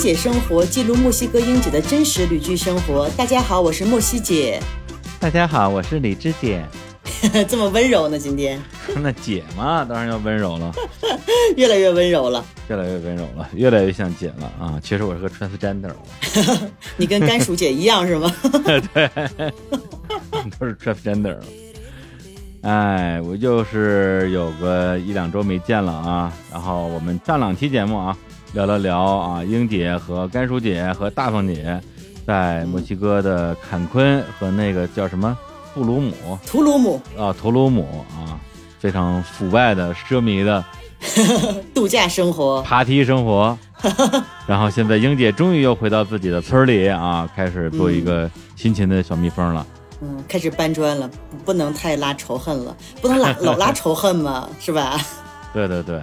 [0.00, 3.06] 西姐生活记录墨西哥英姐的真实旅居生活。
[3.18, 4.58] 大家好，我是莫西姐。
[5.20, 6.66] 大家好，我是李芝姐。
[7.46, 8.18] 这么温柔呢？
[8.18, 8.58] 今天
[9.02, 10.72] 那姐嘛，当然要温柔了，
[11.54, 14.80] 越来越温柔了，越来越温柔了，越来越像姐了啊！
[14.82, 15.92] 其实我是个 transgender，
[16.96, 18.34] 你跟甘薯姐一样是吗？
[18.94, 19.10] 对，
[20.58, 21.36] 都是 transgender。
[22.62, 28.16] 哎，我就是有个一两周没见了啊，然后我们上两期节目啊，
[28.52, 31.80] 聊了聊啊，英姐和甘叔姐和大凤姐
[32.26, 35.36] 在墨西哥的坎昆和那个叫什么？
[35.72, 38.38] 布鲁姆，图鲁姆啊，图鲁姆啊，
[38.80, 40.64] 非常腐败的、奢靡的
[41.72, 43.56] 度假生活、爬梯生活。
[44.46, 49.64] 然后现在英姐终于又回到自己的村里啊，开始做一个辛勤的小蜜蜂了。
[50.02, 51.08] 嗯，开始搬砖了，
[51.44, 54.98] 不能太拉仇恨了，不能拉老拉仇恨嘛，是吧？
[55.54, 56.02] 对对对，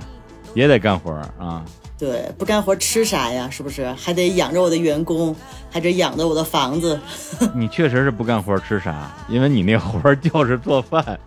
[0.54, 1.62] 也得干活啊。
[1.98, 3.50] 对，不干活吃啥呀？
[3.50, 5.36] 是不是还得养着我的员工，
[5.72, 7.00] 还得养着我的房子？
[7.56, 11.20] 你确实是不干活吃啥，因为你那活就是做饭，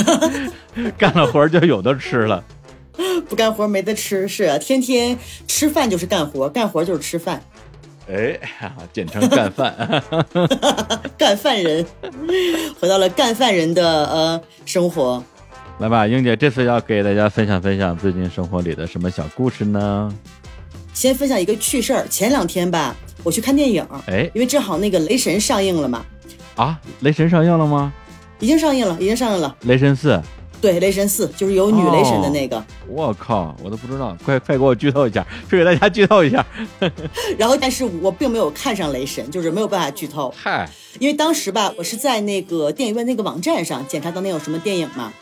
[0.98, 2.44] 干了活就有的吃了。
[3.28, 7.42] 不干活没得吃，是啊，天天吃饭就是干活，干活就是吃饭。
[8.08, 8.38] 哎，
[8.92, 10.02] 简称干饭，
[11.18, 11.84] 干饭人，
[12.78, 15.24] 回到了干饭人的呃生活。
[15.78, 20.10] 来吧，英姐，这次要给大家分享分享最近生活里的什么小故事呢？
[20.94, 26.02] 先分享一个趣事儿，前两天吧，我去看电影，哎，因为正好那个雷神上映了嘛。
[26.54, 27.92] 啊，雷神上映了吗？
[28.38, 29.54] 已经上映了，已经上映了。
[29.64, 30.18] 雷神四，
[30.62, 32.64] 对，雷神四就是有女雷神的那个。
[32.88, 36.42] 我靠，我都不知道，快快给我剧透一下，快给大家剧透一下。
[37.36, 40.32] 然后，但是我并没有看上雷神，就是没有办法剧透。
[40.34, 40.66] 嗨，
[40.98, 45.12] 因为当时吧，我是在那个电影院那个网站上检查当天有什么电影嘛。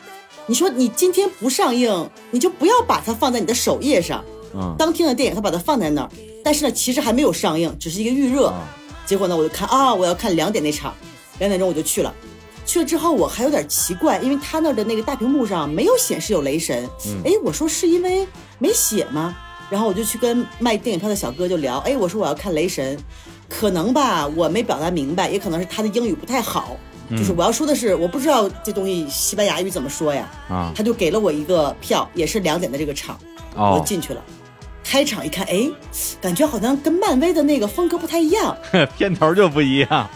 [0.46, 4.22] 你说你今天不上映，你就不要把它放在你的首页上。
[4.54, 6.10] 嗯，当天的电影他把它放在那儿，
[6.44, 8.52] 但是呢，其实还没有上映，只是一个预热。
[9.06, 10.94] 结果呢，我就看啊，我要看两点那场，
[11.38, 12.14] 两点钟我就去了。
[12.66, 16.88] 去了之后我还有点奇怪，因为他那儿的那个大屏幕上没有显示有雷神。
[17.24, 18.26] 哎，我说是因为
[18.58, 19.34] 没写吗？
[19.70, 22.98] 然后我就去跟卖电影票的小哥就聊，哎，我说我要看雷神，
[23.48, 26.76] 可能吧，我没表达明白，也可能是他的英语不太好。
[27.10, 30.28] 就是我要说的是，我不知道这东西西班牙语怎么说呀？
[30.48, 33.18] 啊，他就给了我一个票，也是两点的这个场，
[33.54, 34.22] 我进去了。
[34.82, 35.68] 开场一看，哎，
[36.20, 38.56] 感觉好像跟漫威的那个风格不太一样，
[38.96, 40.08] 片头就不一样。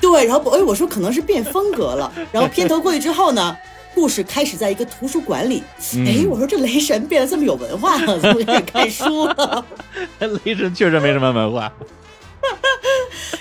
[0.00, 2.12] 对，然后哎，我说可能是变风格了。
[2.32, 3.56] 然后片头过去之后呢，
[3.94, 5.62] 故事开始在一个图书馆里。
[6.06, 9.64] 哎，我说这雷神变得这么有文化了，怎么开始看书了？
[10.44, 11.72] 雷神确实没什么文化。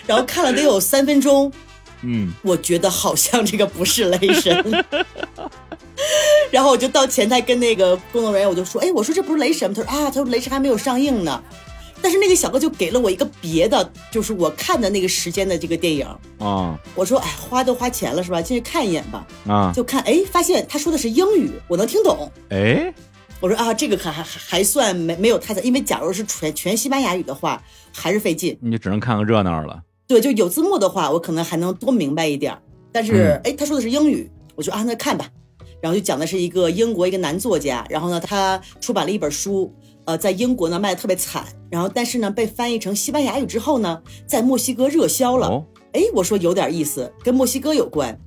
[0.05, 1.51] 然后看了得有三分钟。
[2.02, 4.85] 嗯，我觉得好像这个不是雷神，
[6.52, 9.75] 然后我就到前台跟那个工作人员我就说，哎，我说这不是雷神吗？
[9.75, 11.44] 他说啊，他说雷神还没有上映呢。
[12.00, 16.06] 但是那个小哥就给了我一个别的，就是我看的那个时间的这个电影
[16.38, 16.80] 啊。
[16.94, 18.40] 我说，哎，花都花钱了是吧？
[18.40, 19.25] 进去看一眼吧。
[19.47, 22.31] 啊，就看，哎，发现他说的是英语，我能听懂。
[22.50, 22.94] 哎，
[23.40, 27.59] 我说啊，这个可还还算没没有太因为假如是全全西班牙语的话，
[27.91, 28.56] 还是费劲。
[28.62, 29.81] 你就只能看个热闹了。
[30.07, 32.62] 对，就有字幕的话，我可能还能多明白一点儿。
[32.91, 35.29] 但是，哎，他说的是英语，我就啊，那看吧。
[35.81, 39.72] 然后就讲的是一个英国一个男作家，然后呢，他出版了一本书，
[40.06, 45.63] 呃，在英国呢卖的特别惨，然后但是呢，被翻译成西班牙语之后呢，在墨西哥热销了。
[45.94, 48.17] 哎，我说有点意思，跟墨西哥有关。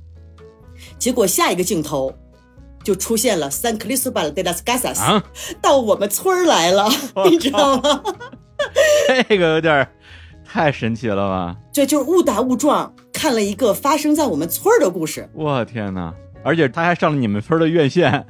[0.98, 2.12] 结果下一个镜头
[2.84, 5.22] 就出现了 San Cristobal de las Casas，
[5.60, 6.88] 到我们村儿来了，
[7.28, 8.02] 你知道吗？
[9.28, 9.88] 这个有点。
[10.52, 11.56] 太神奇了吧！
[11.72, 15.30] 这就是误打误撞看了一个发生在我们村儿的故事。
[15.32, 16.12] 我天哪！
[16.42, 18.26] 而且他还上了你们村的院线，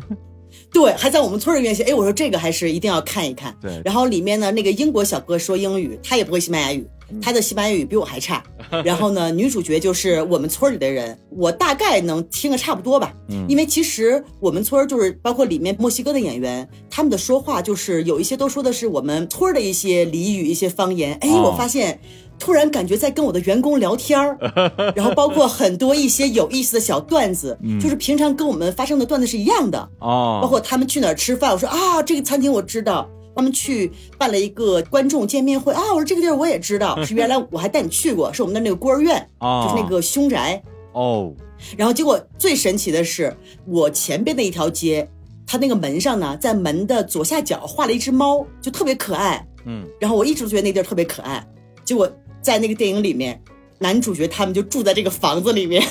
[0.73, 1.87] 对，还在我们村的院线。
[1.87, 3.57] 哎，我说这个还是一定要看一看。
[3.61, 6.87] 对，然后里面呢，那个英国小哥说英语，他也不会西班牙语。
[7.21, 8.41] 他的西班牙语比我还差，
[8.85, 13.13] 然后呢，女主角就是我们村里的人，我大概能听个差不多吧。
[13.31, 21.19] 嗯，因为其实我们村就是包括里面墨西哥的演员，他们的说话就是有一些都说的是我们村的一些俚语、一些方言。
[21.21, 22.01] 哎，我发现
[22.41, 24.37] 突然感觉在跟我的员工聊天儿，
[24.97, 29.79] 然后包括很多一些有意思的小段子，就是平常跟我们发生的段子是一样的。
[30.01, 33.09] 哦，包括他们去哪儿吃饭，我说啊，这个餐厅我知道。
[33.33, 35.81] 他们去办了一个观众见面会啊！
[35.95, 40.63] 我说这个地儿我也知道， 是原来我还带你去过，是我们的那个孤儿院，就是那个凶宅
[40.93, 41.33] 哦。
[41.75, 43.35] 然后结果最神奇的是，
[43.67, 45.09] 我前边的一条街，
[45.47, 49.47] 它那个门上呢，在门的左下角画了一只猫，就特别可爱。
[49.65, 49.87] 嗯。
[49.99, 51.43] 然后我一直都觉得那地儿特别可爱。
[51.91, 52.09] 结果
[52.41, 53.43] 在那个电影里面，
[53.81, 55.83] 男主角他们就住在这个房子里面，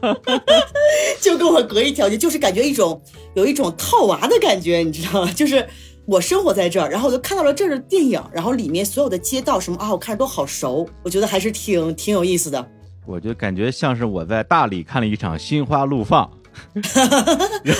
[1.20, 3.02] 就跟我隔一条街，就是感觉一种
[3.34, 5.32] 有一种套娃的感觉，你知道吗？
[5.36, 5.68] 就是。
[6.04, 12.70] 我生活在这儿，然后我就看到了这儿的电影，然后里面所有的街道什么啊，我看着都好熟，我觉得还是挺挺有意思的。
[13.06, 16.28] 我就感觉像是我在大理看了一场心花怒放，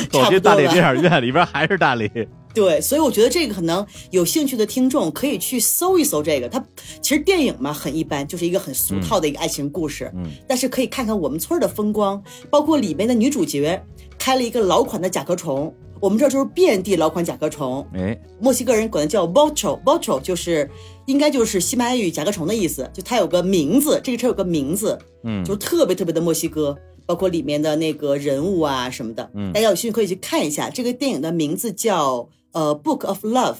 [0.08, 2.08] 走进大理电影院里边还是大理。
[2.54, 6.48] 对，所以我觉得这个可能有兴趣的听众可以去搜一搜这个。
[6.48, 6.62] 它
[7.00, 10.10] 其实电影嘛很一般，就是一个很俗套的一个爱情故事。
[10.14, 13.82] 嗯，但是可以看看我们村的风光，包括里面的女主角
[14.18, 15.74] 开了一个老款的甲壳虫。
[16.00, 17.86] 我们这儿就是遍地老款甲壳虫。
[17.94, 20.68] 哎，墨西哥人管它叫 bocho，bocho 就是
[21.06, 22.90] 应该就是西班牙语甲壳虫的意思。
[22.92, 26.76] 就它有个名字，这个车有个名字，嗯，就是特别特别的墨西哥。
[27.04, 30.70] 包括里面的那个人物啊什么的，嗯，大家有兴趣可以去看一下。
[30.70, 33.54] 这个电影的名字叫呃《Book of Love》，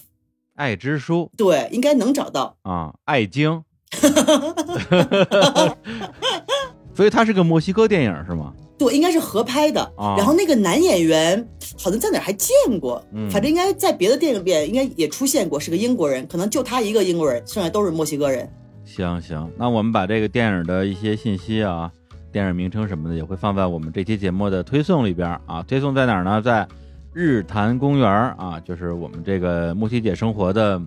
[0.55, 1.31] 爱之书。
[1.37, 3.62] 对，应该能找到啊，爱经。
[6.94, 8.53] 所以它是个墨西哥电影是吗？
[8.79, 9.81] 对，应该是合拍的。
[9.97, 11.47] 啊然后那个男演员
[11.79, 12.50] 好像在哪还见
[12.81, 18.49] 过，反正应该在别的电影里边应该也出现过，是个英国人，可能就他一个英国人，剩下都是墨西哥人。
[18.85, 21.91] 行行，那我们把这个电影的一些信息啊。
[22.33, 26.41] 电影名称什么的也会放在我们这期节目的推送里边啊，推送在哪儿呢？
[26.41, 26.67] 在
[27.12, 30.81] 日坛公园啊，就是我们这个木西姐生活的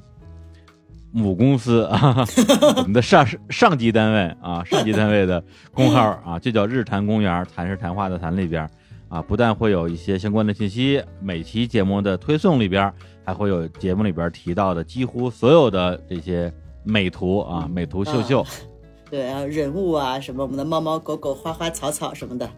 [1.11, 2.25] 母公司啊，
[2.77, 5.43] 我们的上上级单位啊，上级单位的
[5.73, 8.67] 公号啊， 就叫日坛公园，谈是谈话的谈里边
[9.07, 12.91] 啊，不但会有一些相关的信息，每期节目的推送里边
[13.23, 16.51] 还会有节目里边提到的几乎所有的这些
[16.83, 18.43] 美图啊，美图秀秀。
[19.11, 22.49] 对啊，人物啊，什么我们的猫猫狗狗、花花草草什么的。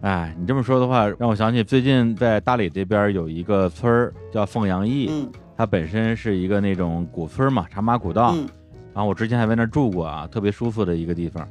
[0.00, 8.32] 哎，你这么说的话，让我想起最近在大理这边有一个村儿叫凤阳驿，嗯，它本身是一个那种古村嘛，茶马古道。
[8.36, 8.48] 嗯。
[8.94, 11.46] 然后我之前还在那儿住过啊，特别舒服的一个地方。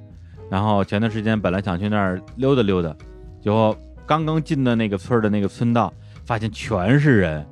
[0.49, 2.95] 然后前段时间本来想去那儿溜达溜达，
[3.41, 5.93] 结果刚刚进的那个村的那个村道，
[6.25, 7.45] 发现全是人，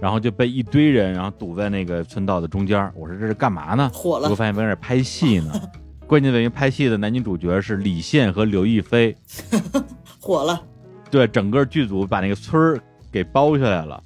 [0.00, 2.90] 然后就被一堆人然后堵在那个村道的中间。
[2.94, 3.90] 我说这是干嘛呢？
[3.92, 4.28] 火了。
[4.30, 5.52] 我发现在那儿拍戏呢。
[6.06, 9.16] 关键在于拍戏的男女主角是李现和刘亦菲，
[10.20, 10.62] 火了。
[11.10, 12.80] 对，整个剧组把那个村儿
[13.10, 14.00] 给包下来了，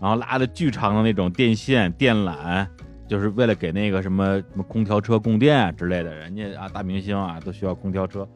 [0.00, 2.66] 然后拉的巨长的那种电线电缆，
[3.06, 6.14] 就是为了给那个什么什么空调车供电啊之类的。
[6.14, 8.26] 人家啊，大明星啊都需要空调车。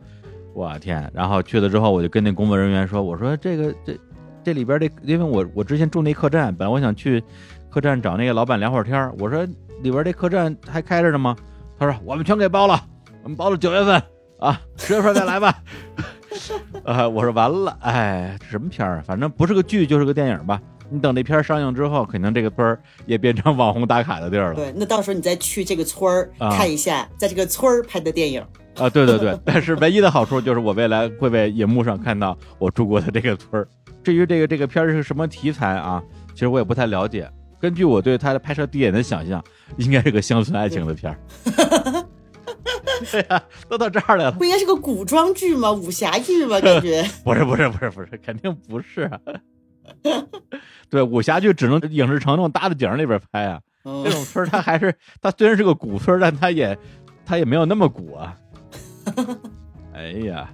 [0.53, 1.09] 我天！
[1.15, 3.97] 然后去了之后，我就跟那工作人员说：“我说这个这
[4.43, 7.23] 这里边这，因为我我之前住那客栈，本来我想去
[7.71, 9.47] 客栈找那个老板聊会儿天我说
[9.81, 11.37] 里边这客栈还开着呢吗？
[11.79, 12.85] 他说我们全给包了。”
[13.23, 14.03] 我们包了九月份
[14.41, 15.62] 啊，十月份再来吧。
[16.84, 19.02] 啊， 我说完了，哎，什么片儿？
[19.06, 20.60] 反正不是个剧，就是个电影吧。
[20.92, 24.54] 你等这片儿上映之后，肯定这个村儿也变成网红打卡的地儿了。
[24.56, 28.44] 对，那到时候你再去这个村儿看一下，在这个村儿拍的电影。
[28.76, 29.38] 啊，对对对。
[29.44, 33.69] 但是唯一的好处就是我未来会在荧幕上看到我住过的这个村儿。
[34.02, 36.02] 至于这个这个片儿是什么题材啊，
[36.32, 37.31] 其实我也不太了解。
[37.60, 39.40] 根据我对它的拍摄地点的想象，
[39.76, 41.19] 应该是个乡村爱情的片儿。
[43.10, 45.72] 对呀，都到这儿来了，不应该是个古装剧吗？
[45.72, 46.60] 武侠剧吗？
[46.60, 49.10] 感觉 不是，不是，不是，不是，肯定不是。
[50.88, 53.60] 对，武侠剧只能影视城那种大的景里边拍啊。
[54.05, 56.76] 这种村它还是它虽然是个古村，但它也
[57.24, 58.36] 它也没有那么古啊。
[59.94, 60.50] 哎呀，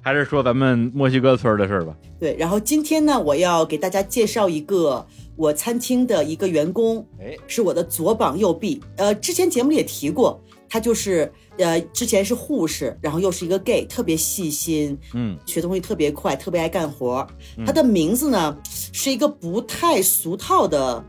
[0.00, 1.94] 还是说咱们墨西哥村的事儿吧。
[2.18, 5.06] 对，然后今天呢，我要给大家介绍一个
[5.36, 8.82] 我餐厅的一个员工，哎，是我的左膀右臂。
[8.96, 10.42] 呃，之前节目里也提过。
[10.68, 17.26] 他就是，呃，之前是护士，然后又是一个 gay，特别细心，嗯，学东西特别快，特别爱干活。
[17.64, 18.56] 他的名字呢，
[18.92, 21.02] 是一个不太俗套的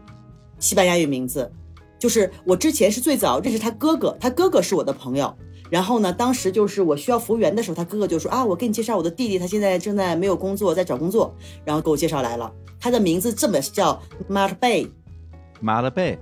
[0.59, 1.51] 西班牙语名字，
[1.99, 5.33] 就是我之前是最早认识他哥哥，他哥哥是我的朋友。
[5.69, 11.31] 然后呢，当时就是我需要服务员的时候，他哥哥就说啊，我给你介绍我的弟弟，他现在正在没有工作，在找工作，
[11.63, 12.51] 然后给我介绍来了。
[12.79, 16.17] 他的名字这么叫 Mart Bay，Mart Bay，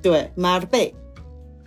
[0.00, 0.94] 对，Mart Bay。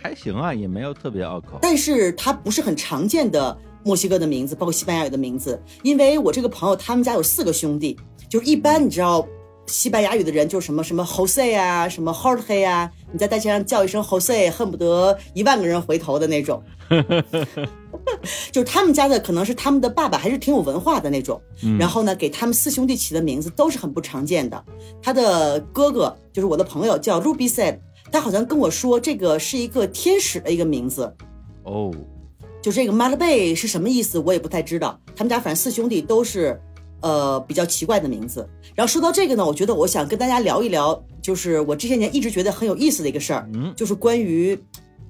[0.02, 5.60] 还行啊，也没有特别拗口，但是它不是很常见的墨西哥的名字，包括西班牙语的名字。
[5.82, 7.96] 因为我这个朋友他们家有四个兄弟，
[8.28, 9.24] 就是一般你知道
[9.66, 16.60] 西班牙语的人就是什么什么 Jose 啊，什么 Jorge 啊，你在大街上叫一声 Jose，恨不得一万个人回头的那种。
[18.50, 21.40] 就是他们家的可能是他们的爸爸还是挺有文化的那种，
[21.78, 24.62] 然后呢给他们四兄弟起的名字都是很不常见的。
[25.00, 27.78] 他的哥哥就是我的朋友叫 Ruby said。
[28.12, 31.10] 他好像跟我说，这个是一个天使的一个名字，
[31.64, 31.90] 哦，
[32.60, 35.00] 就这个 m a l a b a y 是什么意思，我也不太知道。
[35.16, 36.60] 他们家反正四兄弟都是，
[37.00, 38.46] 呃，比较奇怪的名字。
[38.74, 44.56] 然后说到这个呢，我觉得我想跟大家聊一聊，就是我这些年一直觉得很有意思的一个事儿，嗯，就是关于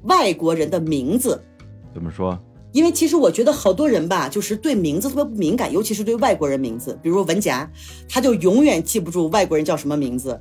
[0.05, 1.43] 外国人的名字。
[1.93, 2.39] 怎么说？
[2.73, 7.71] 因为其实我觉得好多人吧，就是对名字特别不敏感，尤其是对外国人名字，比如文佳，
[8.09, 10.41] 他就永远记不住外国人叫什么名字。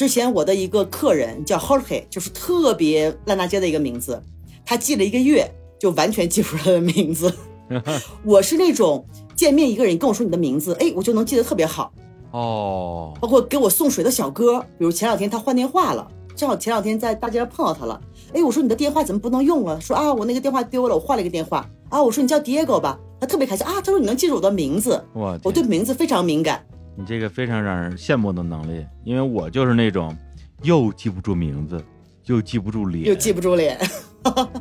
[0.00, 4.18] 之前我的一个客人叫 Jorge，就是特别烂大街的一个名字，
[4.64, 5.46] 他记了一个月
[5.78, 7.30] 就完全记不住他的名字。
[8.24, 9.04] 我是那种
[9.36, 11.92] 见面一个人，跟我说你的名字，哎，我就能记得特别好。
[12.30, 18.00] 哦，包括给我送水的小哥，比如前两天他换电话了，正好前两天在大街上碰到他了。
[18.32, 19.78] 哎，我说你的电话怎么不能用了？
[19.82, 21.68] 说啊，我那个电话丢了，我换了一个电话。
[21.90, 26.64] 啊，我说你叫 Diego 吧，他特别开心啊，他说你能记住我的名字，我我对名字非常敏感。
[27.00, 30.14] 你这个非常让人羡慕的能力，因为我就是那种
[30.62, 31.82] 又记不住名字，
[32.26, 33.78] 又记不住脸，又记不住脸。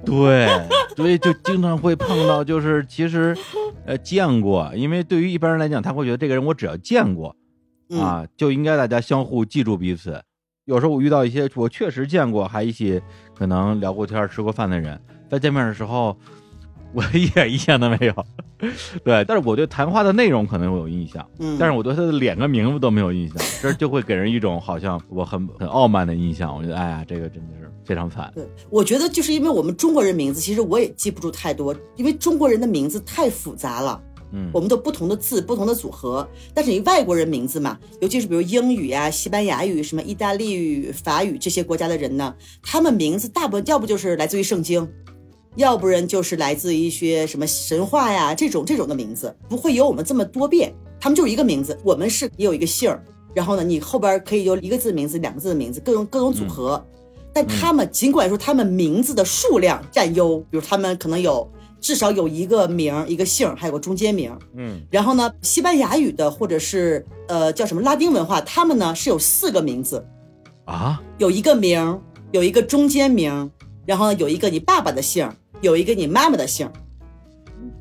[0.06, 0.48] 对，
[0.96, 3.38] 所以就经常会碰到，就是其实
[3.86, 7.36] 呃见过，因为对于一般人来讲，他会觉得这个人我只要见过
[8.00, 10.24] 啊，就应该大家相互记住彼此。
[10.64, 13.02] 有时候我遇到一些我确实见过，还一起
[13.38, 14.98] 可能聊过天、吃过饭的人，
[15.30, 16.18] 在见面的时候。
[16.94, 18.26] 我一点印象都没有，
[19.04, 26.56] 对，但是我对谈话的内容可能会有印象，嗯，但是我对他的脸跟名字都没有印象，这就会给人一种好像我很很傲慢的印象。
[26.56, 28.32] 我觉得，哎呀，这个真的是非常惨。
[28.34, 36.28] 对，我觉得就是因为我们中国人名字，其实我也记不住太多，因为中国人的名字太复杂了，嗯，我们的不同的字、不同的组合。
[36.56, 44.90] 但是你外国人名字嘛，尤其是比如英语呀、西班牙语、什么意大利语、法语这些国家的人呢，他们名字大部分要不就是来自于圣经。
[45.56, 51.78] 要不然就是来自一些什么神话呀，这种这种的名字不会有我们这么多变，他们就是一个名字。
[51.84, 53.04] 我们是也有一个姓儿，
[53.34, 56.84] 然后呢，你后边可以有一个字名字、两个字的名字，各种各种组合。
[57.32, 61.48] 但他们尽管说他们名字的数量占优，比如他们可能有
[61.80, 64.36] 至少有一个名、一个姓，还有个中间名。
[64.56, 70.04] 嗯，然后呢，西班牙语的或者是呃叫什么拉丁文化，他们呢是有四个名字
[70.66, 72.02] 啊，有一个名，
[72.32, 73.52] 有一个中间名，
[73.90, 75.28] 然后呢有一个你爸爸的姓。
[75.62, 76.72] 有一个你妈妈的姓，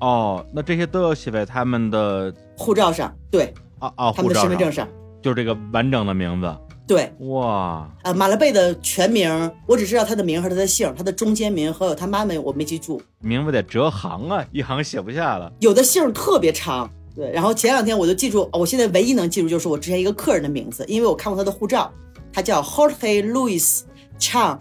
[0.00, 4.88] 哦，那这些都要写在他们的护照上，对，啊啊，他们的身份证上，
[5.22, 6.52] 就是这个完整的名字，
[6.88, 9.30] 对，哇，啊，马勒贝的全名，
[9.64, 21.92] 我只知道他的名和他的姓，他的中间名和有他妈妈我没记住，名字得折行啊，一行写不下了，有的姓特别长，对，然后前两天我就记住，我现在唯一能记住就是我之前一个客人的名字，因为我看过他的护照，
[22.32, 23.82] 他叫 Jorge Luis
[24.18, 24.58] Chang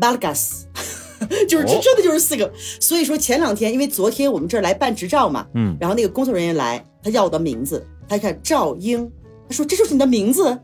[0.00, 0.62] Balgas。
[1.48, 9.10] 就是这真的就是四个，所以说前两天因为昨天我们这儿来办执照嘛，嗯，然后那个工作人员来，他要我的名字，他一看赵英，
[9.48, 10.58] 他说这就是你的名字，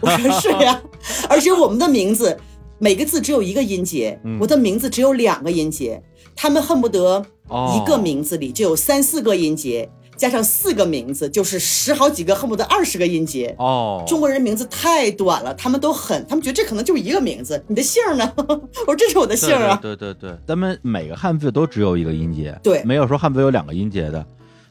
[0.00, 0.80] 我说 是呀，
[1.28, 2.38] 而且我们的名字
[2.78, 6.00] 每个字只有一个音节，我的名字只有两个音节，
[6.36, 7.26] 他们恨不得
[7.74, 9.90] 一个名字里就有三四个音节。
[10.16, 14.02] 加上四个名字，就是十好几个，恨不得二十个音节哦。
[14.06, 17.62] 中国人名字太短了，他们都很，他们觉得这可能就是一个名字。
[17.68, 18.32] 你的姓呢？
[18.38, 18.46] 我
[18.86, 19.78] 说这是我的姓啊。
[19.82, 24.24] 对对对，咱们每个汉字都只有一个音节，对，没有说汉字有两个音节的。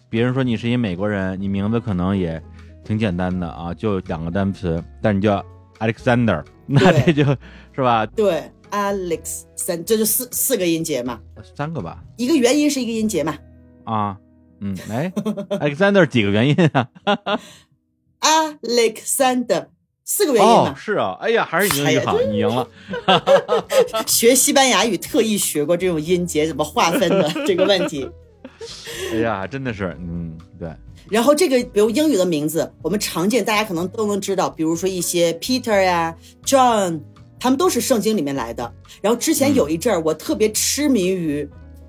[0.09, 2.41] 别人说你是一美国人，你名字可能也
[2.83, 5.43] 挺简单的啊，就两个单词，但你叫
[5.79, 8.05] Alexander，那这就是吧？
[8.07, 11.19] 对，Alex 三，这就四四个音节嘛。
[11.55, 12.01] 三个吧？
[12.17, 13.35] 一个元音是一个音节嘛？
[13.83, 14.17] 啊。
[14.61, 15.11] 嗯，哎，
[15.59, 16.87] Alexander 几个原因啊
[18.21, 19.67] ？Alexander
[20.03, 22.67] 四个原因哦，是啊，哎呀，还是你英语好，你赢了。
[24.07, 28.09] 学西班牙语特意学过这种音节怎么划分的这个问题。
[29.11, 30.69] 哎呀，真的是，嗯，对。
[31.09, 37.01] 然后这个，比如英语的名字，我们常见，大家可能都能知道，比如说一些 Peter 呀、John，
[37.39, 38.73] 他们都是圣经里面来的。
[39.01, 41.47] 然后之前有一阵儿，我特别痴迷于，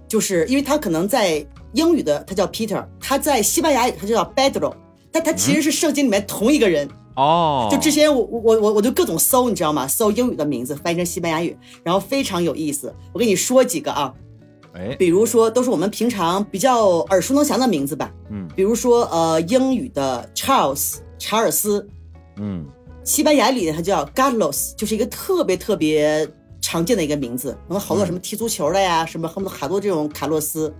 [0.08, 1.46] 就是因为他可能在。
[1.76, 4.73] 英语的他叫 Peter，他在西班牙语他就叫 Pedro，
[5.12, 7.68] 但他其实是圣经里面同一个人哦。
[7.71, 9.87] 就之前我我我我就各种搜，你知道吗？
[9.87, 12.92] 搜英语的名字翻译成西班牙语，然后非常有意思。
[13.12, 14.12] 我跟你说几个啊，
[14.73, 18.11] 哎，比如说都是我们平常比较耳熟能详的名字吧。
[18.30, 21.87] 嗯，比如说呃英语的 Charles 查尔斯，
[22.38, 22.64] 嗯，
[23.04, 26.26] 西班牙里他叫 Carlos，就是一个特别特别
[26.62, 27.56] 常见的一个名字。
[27.68, 30.75] 然后好多什么踢足球的呀，什么恨不得好多这种卡洛斯。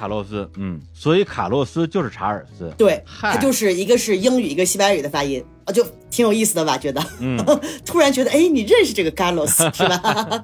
[0.00, 6.78] 卡洛斯，嗯，所以卡洛斯就是查尔斯，对，他就是一个是英语，一个西班牙语的发音啊，就挺有意思的吧？
[6.78, 7.36] 觉得，嗯，
[7.84, 10.42] 突然觉得，哎，你认识这个卡洛斯 是吧？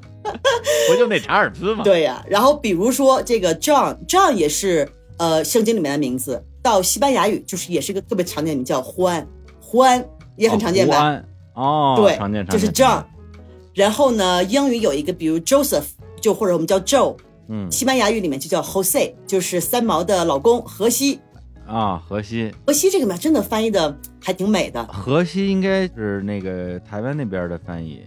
[0.91, 1.83] 不就那查尔斯吗？
[1.85, 2.23] 对呀。
[2.29, 4.87] 然后比如说这个 John，John 也是
[5.17, 9.27] 呃圣经里面的名字，到西班牙语就是也是一个特别常见的名，叫胡安，
[9.59, 11.19] 胡安也很常见吧？
[11.55, 13.03] 哦，对，常见，就是 John。
[13.73, 15.87] 然后呢，英语有一个，比如 Joseph，
[16.21, 17.17] 就或者我们叫 Joe。
[17.49, 21.21] 嗯，西班牙语里面就叫 Jose，就是三毛的老公荷西
[21.67, 24.85] 啊，荷西，荷西这个名真的翻译的 还挺美的。
[24.87, 28.03] 荷西应该是那个台湾那边的翻译，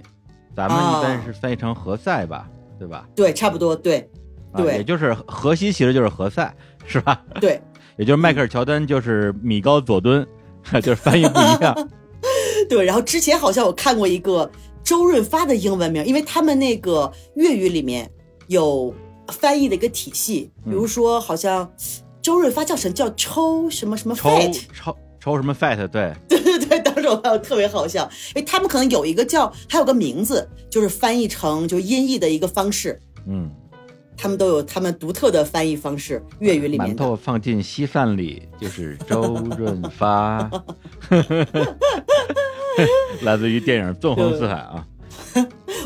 [0.56, 3.08] 咱们一般是翻译成何塞吧，对吧？
[3.16, 4.10] 对，差不多，对，
[4.56, 6.54] 对，也就是荷西其实就是何塞，
[6.86, 7.22] 是吧？
[7.40, 7.62] 对，
[7.98, 10.26] 也就是迈克尔乔丹就是米高佐敦，
[10.82, 11.90] 就是翻译不一样。
[12.70, 14.50] 对，然后之前好像我看过一个
[14.84, 18.10] 周润发的英文名，因为他们那个粤语里面
[18.48, 18.94] 有
[19.30, 21.70] 翻译的一个体系，比如说好像
[22.22, 25.88] 周润发叫什么叫抽什么什么 fat，抽抽什么 fat？
[25.88, 28.04] 对， 对对对，当时我看到特别好笑，
[28.36, 33.50] 因为他们可能有一个叫还有个名字，就是翻译成就音译的一个方式，嗯，
[34.18, 36.96] 他们都有他们独特的翻译方式，粤语里面的。
[36.96, 39.22] 馒头放进稀饭里就是周
[39.58, 40.50] 润发，
[43.24, 44.86] 来自于电影《纵横四海》啊。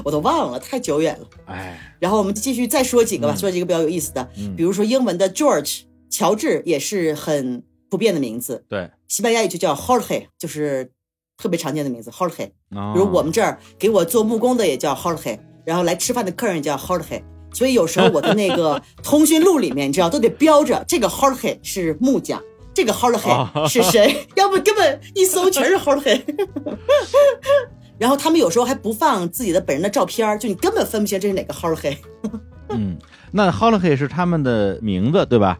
[0.03, 1.27] 我都忘了，太久远了。
[1.45, 10.91] 哎，然后我们继续再说几个吧，嗯说几个比较有意思的，嗯比如说英文的 George 乔治也是很普遍的名字，对，西班牙语就叫 Jorge，就是
[11.37, 12.49] 特别常见的名字 Jorge。
[12.69, 17.21] 比比如我们这儿给我做木工的也叫 Jorge，然后来吃饭的客人也叫 Jorge。
[17.53, 22.41] 所以有时候我的那个通讯录里面， 你知道都得标着这个 Jorge 是木匠，
[22.73, 26.23] 这个 Jorge 哦是谁， 要不根本一搜全是 Jorge。
[27.97, 31.97] 然后他们有时候还不放自己的本人的照片儿，就你根本分不清这是哪个 Jorge。
[32.69, 32.97] 嗯，
[33.31, 35.59] 那 Holiday 是他们的名字对吧？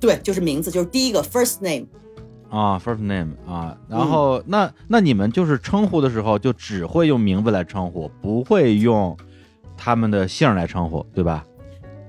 [0.00, 1.86] 对，就是名字，就是第一个 first name。
[2.48, 9.16] 啊，first name 啊，然嗯后、那那你们就是称呼的时候就只会用名字来称呼，不会用
[9.76, 11.44] 他们的姓来称呼，对吧？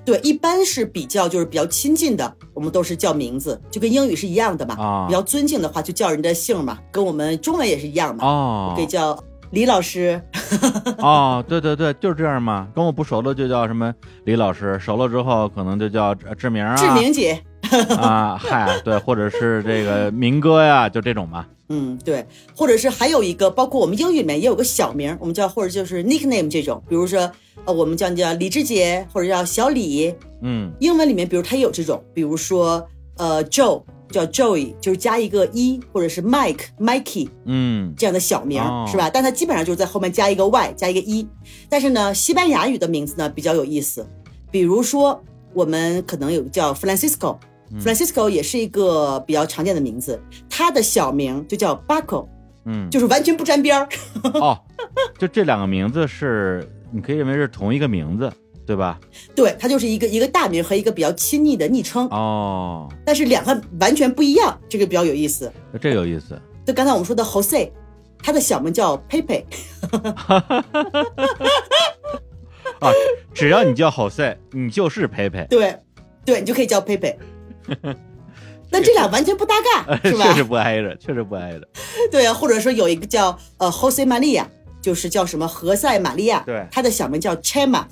[0.05, 4.75] 对，一般是比较就是比较亲近的，我们都是叫名字，就跟英语是一样的嘛。
[4.75, 8.23] 啊比较尊敬的话，就叫人的姓嘛，跟我们中文也是一样嘛。
[8.23, 10.21] 哦可以叫李老师。
[10.99, 12.67] 哦，对对对，就是这样嘛。
[12.75, 13.93] 跟我不熟的就叫什么
[14.25, 17.41] 李老师，熟了之后可能就叫呃志明啊，志明姐。
[17.97, 21.45] 啊，嗨，对，或者是这个明哥呀，就这种嘛。
[21.69, 22.25] 嗯，对，
[22.55, 27.29] 或者是还有一个，包括我们英语里面也有个小名，我们叫或者就是 nickname 这种，比如说
[27.65, 30.15] 呃，我们叫叫李志杰，或者叫小李。
[30.41, 39.09] 嗯英文里面，比如他也有这种，比如说呃 Joe 叫 Joey，就是加一个一，或者是 Mike Mikey 嗯这样的小名，哦是吧？
[39.09, 41.27] 但它基本上就是在后面加一个 y，加一个一。
[41.69, 44.07] 但是呢，西班牙语的名字呢比较有意思，
[44.49, 45.21] 比如说
[45.53, 47.37] 我们可能有个叫 Francisco。
[47.81, 50.17] Francisco 也是一个比较常见的名字，
[50.49, 52.25] 他的小名就叫 Baco，
[52.63, 53.89] 嗯，就是完全不沾边儿。
[54.39, 54.57] 哦，
[55.19, 58.31] 就这两个名字是你可以认为是同一个名字，
[58.67, 58.99] 对吧？
[59.33, 65.49] 对，他就是一个一个大名和一个比较亲昵的昵称，哦，但是两个完全不一样，这个比较有意思。
[65.81, 66.39] 这有意思。
[66.65, 67.71] 就刚才我们说的 Jose，
[68.21, 69.45] 他的小名叫 Pepe，
[72.81, 72.91] 啊，
[73.33, 75.79] 只要你叫 Jose，你就是佩佩，对，
[76.25, 77.15] 对你就可以叫 Pepe。
[78.69, 80.25] 但这俩完全不搭嘎，是吧？
[80.25, 81.65] 确实不挨着，确实不挨着。
[82.11, 84.43] 对啊，或者说有一个叫呃 Jose Maria，
[84.87, 87.83] 就是叫什么何塞玛利亚，对他的小名叫 Chema。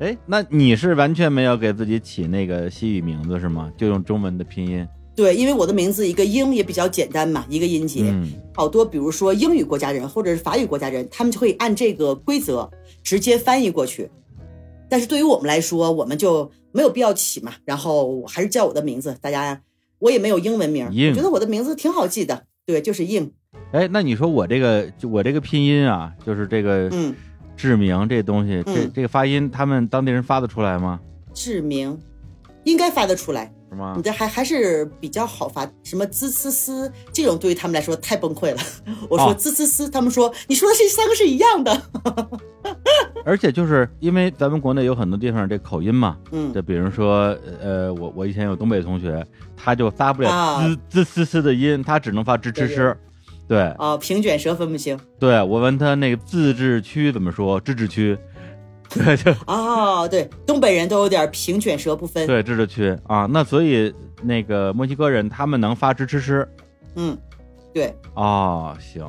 [0.00, 3.70] 哎，那你是完全没有给自己起那个西语名字是吗？
[3.76, 4.88] 就用中文的拼音？
[5.14, 8.04] 对，因为我的名字一个英也比较简单嘛，一个音节。
[8.06, 12.70] 嗯，好多比如说英语国家人或者是法语国家人，他们就会按这个规则
[13.02, 14.10] 直接翻译过去。
[14.88, 17.52] 但是对于我们来说，我们就没有必要起嘛。
[17.66, 19.60] 然后我还是叫我的名字，大家
[19.98, 22.44] 我也没有英文名，我觉得我的名字挺好记的。
[22.64, 23.30] 对，就是硬。
[23.72, 27.14] 哎，那你说我这个就我这个拼音啊，就是这个嗯，
[27.56, 31.00] 志明这东西，这嗯这个发音，他们当地人发得出来吗？
[31.34, 31.98] 志明
[32.64, 33.52] 应该发得出来。
[33.68, 34.02] 是吗你？
[34.02, 38.60] 这还还是比较好发，什么滋呲呲这种对于他们来说太崩溃了。
[39.10, 41.82] 我说哦滋呲呲，他们说你说的这三个是一样的。
[43.26, 49.26] 而且就是因为咱们国内有很多地方这口音嘛，嗯就比如说，呃，我我以前有东北同学，
[49.56, 52.94] 他就发不了啊滋滋呲呲的音，他只能发吱吱吱。
[53.48, 54.98] 对啊，平卷舌分不清。
[55.18, 58.18] 对，我问他那个自治区怎么说，自治区，
[58.90, 62.26] 对就哦，对，东北人都有点平卷舌不分。
[62.26, 66.48] 对自治区啊，那所以那个墨西哥人他们能发支吃吃。
[66.96, 67.16] 嗯，
[67.72, 69.04] 对，哦，行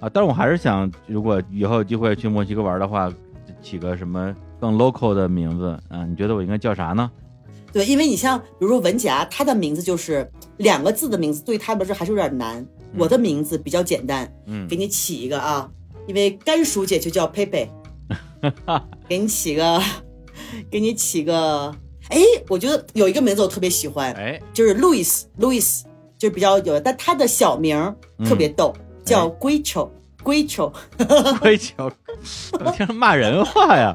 [0.00, 3.12] 啊，但是我还是想，如果以后有机会去墨西哥玩的话，
[3.60, 6.04] 起个什么更 local 的名字啊？
[6.06, 7.10] 你觉得我应该叫啥呢？
[7.72, 10.26] 对，因为你像比如说文夹，他的名字就是
[10.56, 12.64] 两个字的名字，对他们来说还是有点难。
[12.96, 15.68] 我的名字比较简单，嗯给你起一个啊，
[16.06, 17.70] 因为甘薯姐就叫佩佩，
[19.08, 19.80] 给你起个，
[20.70, 21.74] 给你起个，
[22.08, 25.82] 哎，我觉得有一个名字我特别喜欢，哎，就是 Louis，Louis
[26.18, 28.74] 就是比较有，但他的小名特别逗，
[29.04, 29.90] 叫龟球，
[30.22, 30.72] 龟球。
[31.40, 31.90] 龟球，
[32.52, 33.94] 怎么听着骂人话呀？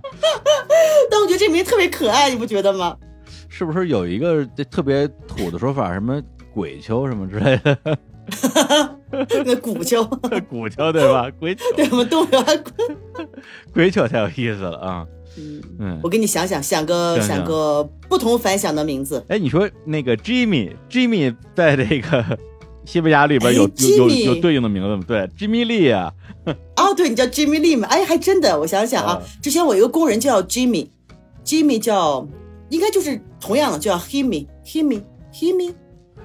[1.10, 2.98] 但我觉得这名特别可爱，你不觉得吗？
[3.50, 6.22] 是不是有一个这特别土的说法，什么
[6.54, 7.98] 鬼球什么之类的？
[9.46, 10.04] 那古球，
[10.50, 11.30] 骨球对吧？
[11.40, 12.46] 鬼球，对我们东北话。
[13.74, 15.06] 鬼球太有意思了啊！
[15.38, 19.24] 嗯，嗯我，给你想想，想个想个不同凡响的名字。
[19.30, 22.38] 哎，你说那个 Jimmy，Jimmy 在这个
[22.86, 25.04] 西班牙里边有哎有有对应的名字吗？
[25.08, 26.12] 对，Jimmy Lee 啊，
[26.76, 27.88] 哦，对，你叫 Jimmy Lee 嘛？
[27.88, 32.28] 哎，还真的，我想想啊啊，之前我一个工人叫 Jimmy，Jimmy 叫
[32.70, 35.74] 应该就是同样的，叫 Himi，Himi，Himi，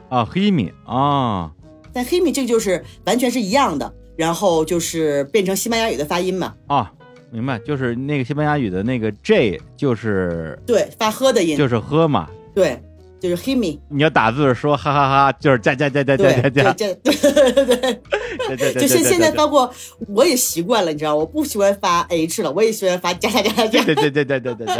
[0.08, 1.50] 啊，黑米啊，
[1.92, 6.92] 但个就是完全是一样的，然后就是变成西班牙语的发音嘛，啊，
[7.30, 12.28] 明白，就是那个西班牙语的那个 J 就是对，发呵的音，就是呵嘛。
[12.54, 12.78] 对，
[13.18, 18.02] 就是 Himi，你要打字说哈哈哈，就是加加加加加加对对，加这对对对对。
[18.48, 19.72] 加加加，就现现在加包括
[20.08, 23.84] 我也习惯了，你知道，我不喜欢发 H 了，我也喜欢发加加加加加。
[23.84, 24.76] 对对对对对对对，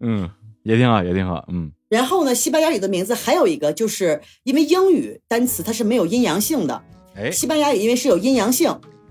[0.00, 0.28] 嗯，
[0.62, 6.82] 也挺好，也挺好，嗯，然后呢，西班牙语的名字还有一个，就是因为英语单词它是没有阴阳性的，
[7.14, 8.68] 哎，西班牙语因为是有阴阳性，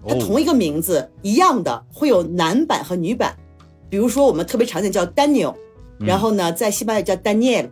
[0.08, 0.20] 它哦。
[0.20, 3.36] 同一个名字一样的会有男版和女版。
[3.90, 5.56] 比如说我们特别常见叫 Daniel，
[6.00, 7.70] 嗯然后呢，在西班牙语叫 Daniel，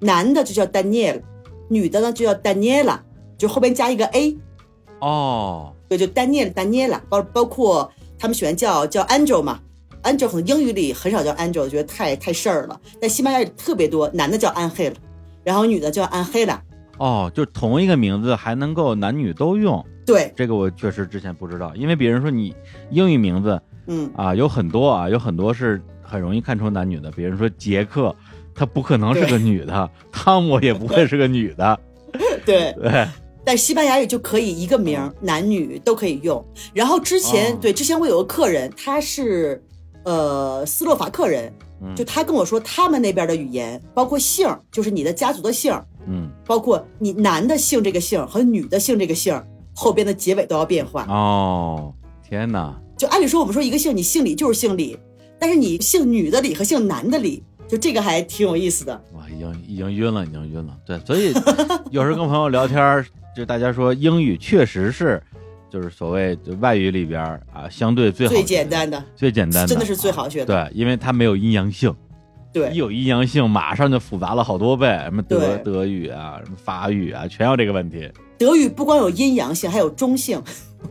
[0.00, 1.20] 男的就叫 Daniel，
[1.68, 3.00] 女的呢就叫 Daniela，
[3.36, 4.38] 就后边加一个 a，
[5.00, 9.60] 哦，对，就 Daniel Daniela，包包括他们喜欢叫叫 Angel 嘛
[10.02, 12.80] ，Angel 可能英语里很少叫 Angel，觉得太太事儿了。
[13.00, 14.96] 但西班牙语特别多，男的叫安黑了，
[15.44, 16.62] 然后女的叫安黑了。
[16.98, 22.54] 哦，就同一个名字还能够男女都用，对，这个我确实之前不知道，因为别人说你
[22.90, 28.14] 英语名字嗯，啊有很多啊，有很多是很容易看出男女的，别人说杰克，
[28.54, 31.80] 他不可能是个女的，汤姆也不会是个女的，
[32.44, 32.72] 对。
[32.78, 33.06] 对，
[33.44, 36.44] 但西班牙语就可以一个名儿，男女都可以用。
[36.72, 39.60] 然后之前、哦对之前我有个客人，他是
[40.04, 49.40] 呃斯洛伐克人，嗯就他跟我说他们那边的语言，包括姓儿，就是你的家族的姓儿，嗯，包括你男的姓这个姓和女的姓这个姓，
[49.74, 51.04] 后边的结尾都要变化。
[51.08, 51.92] 哦，
[52.28, 54.98] 天哪，就按理说我们说一个姓，你姓李就是姓李，
[55.38, 59.02] 但是你姓女的李和姓男的李，就这个还挺有意思的。
[59.14, 60.76] 哇，已经已经晕了，已经晕了。
[60.86, 61.32] 对，所以
[61.90, 63.04] 有时候跟朋友聊天，
[63.36, 65.22] 就大家说英语确实是，
[65.72, 70.68] 就是所谓外语里边儿啊，相对最好最简单的，最简单的，真的是最好学的。
[70.68, 71.94] 对，因为它没有阴阳性，
[72.52, 74.86] 对一有阴阳性，马上就复杂了好多倍。
[75.04, 78.06] 什么德德语啊，什么法语啊，全有这个问题。
[78.36, 80.42] 德语不光有阴阳性，还有中性。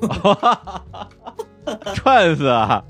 [1.94, 2.84] 串死啊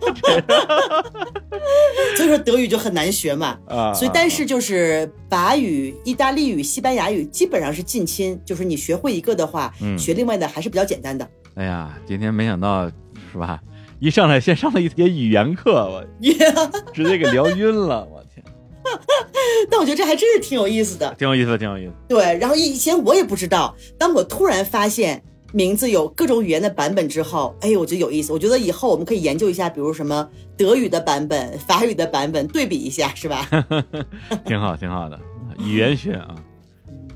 [2.16, 3.58] 所以说德语就很难学嘛。
[3.66, 3.92] 啊！
[3.92, 11.28] 所以，但是就是法语、意大利语、西班牙语基本上是近亲，就是你学会一个的话，嗯学另外的还是比较简单的。
[11.54, 12.86] 哎呀，今天没想到
[13.32, 13.60] 是吧？
[13.98, 16.04] 一上来先上了一节语言课，我
[16.92, 18.44] 直接给聊晕了，我天，
[19.70, 21.14] 但我觉得这还真是挺有意思的。
[21.18, 21.92] 挺有意思的，挺有意思。
[22.06, 25.22] 对，然后以前我也不知道，当我突然发现
[25.56, 28.30] 名字有各种语言的版本之后，哎，我觉得有意思。
[28.30, 33.48] 我觉得以后我们可以研究一下，比如什么德语的版本、法语的版本，对比一下， 是吧？
[34.44, 35.18] 挺好，挺好的，
[35.58, 36.34] 语言学啊，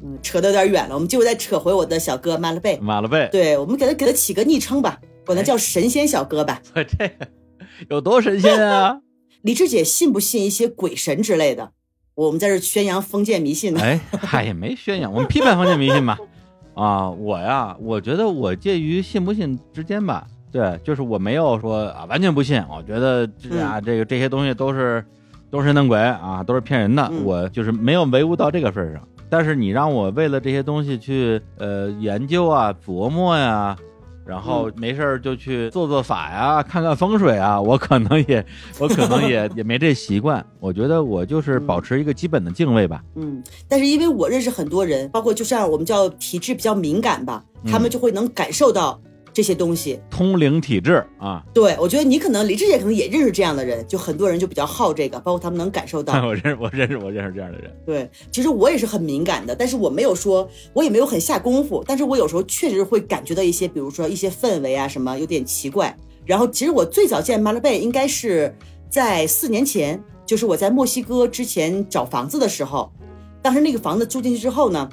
[0.03, 2.79] 嗯，扯得有点远了，我们就再扯回我的小哥马勒贝。
[2.79, 6.62] 马勒贝，对，我们给他给他起个昵称吧，管他叫神仙小哥吧。
[6.74, 7.29] 我 这个
[7.90, 9.00] 有多神仙啊？
[9.42, 11.72] 李志姐信不信一些鬼神之类的？
[12.14, 13.81] 我们在这宣扬封建迷信呢。
[13.83, 16.18] 哎，嗨，也没宣扬，我们批判封建迷信吧。
[16.81, 20.27] 啊，我呀，我觉得我介于信不信之间吧。
[20.51, 25.05] 对，就是我没有说啊完全不信，我觉得这啊、这个这些东西都是
[25.51, 27.07] 都是神弄鬼啊，都是骗人的。
[27.12, 29.03] 嗯我就是没有唯物到这个份上。
[29.29, 33.77] 但是你让我为了这些东西去呃研究啊、琢磨呀，
[34.31, 38.47] 然后没事儿就去做做法呀、 看看风水啊，我可能也
[38.79, 40.45] 我可能也 也没这习惯。
[40.61, 43.03] 我觉得我就是保持一个基本的敬畏吧。
[43.16, 49.01] 嗯，但是因为我认识很多人，包括就像我们叫体质比较敏感吧，他嗯们就会能感受到
[49.33, 50.01] 这些东西。
[50.11, 56.14] 通灵体质啊，对我觉得你可能李志姐可能也认识这样的人，就很多人就比较好这个，包括他们能感受到。
[56.27, 65.97] 我认识我认识我认识这样的人，对，其实我也是很敏感的，但是我没有说，我也没有很下功夫，但是我有时候确实会感觉到一些，比如说一些氛围啊什么有点奇怪。
[66.27, 68.55] 然后其实我最早见马勒贝应该是
[68.88, 72.93] 在四年前，就是我在墨西哥之前找房子的时候，
[73.43, 74.88] 当时那个房子住进去之后呢，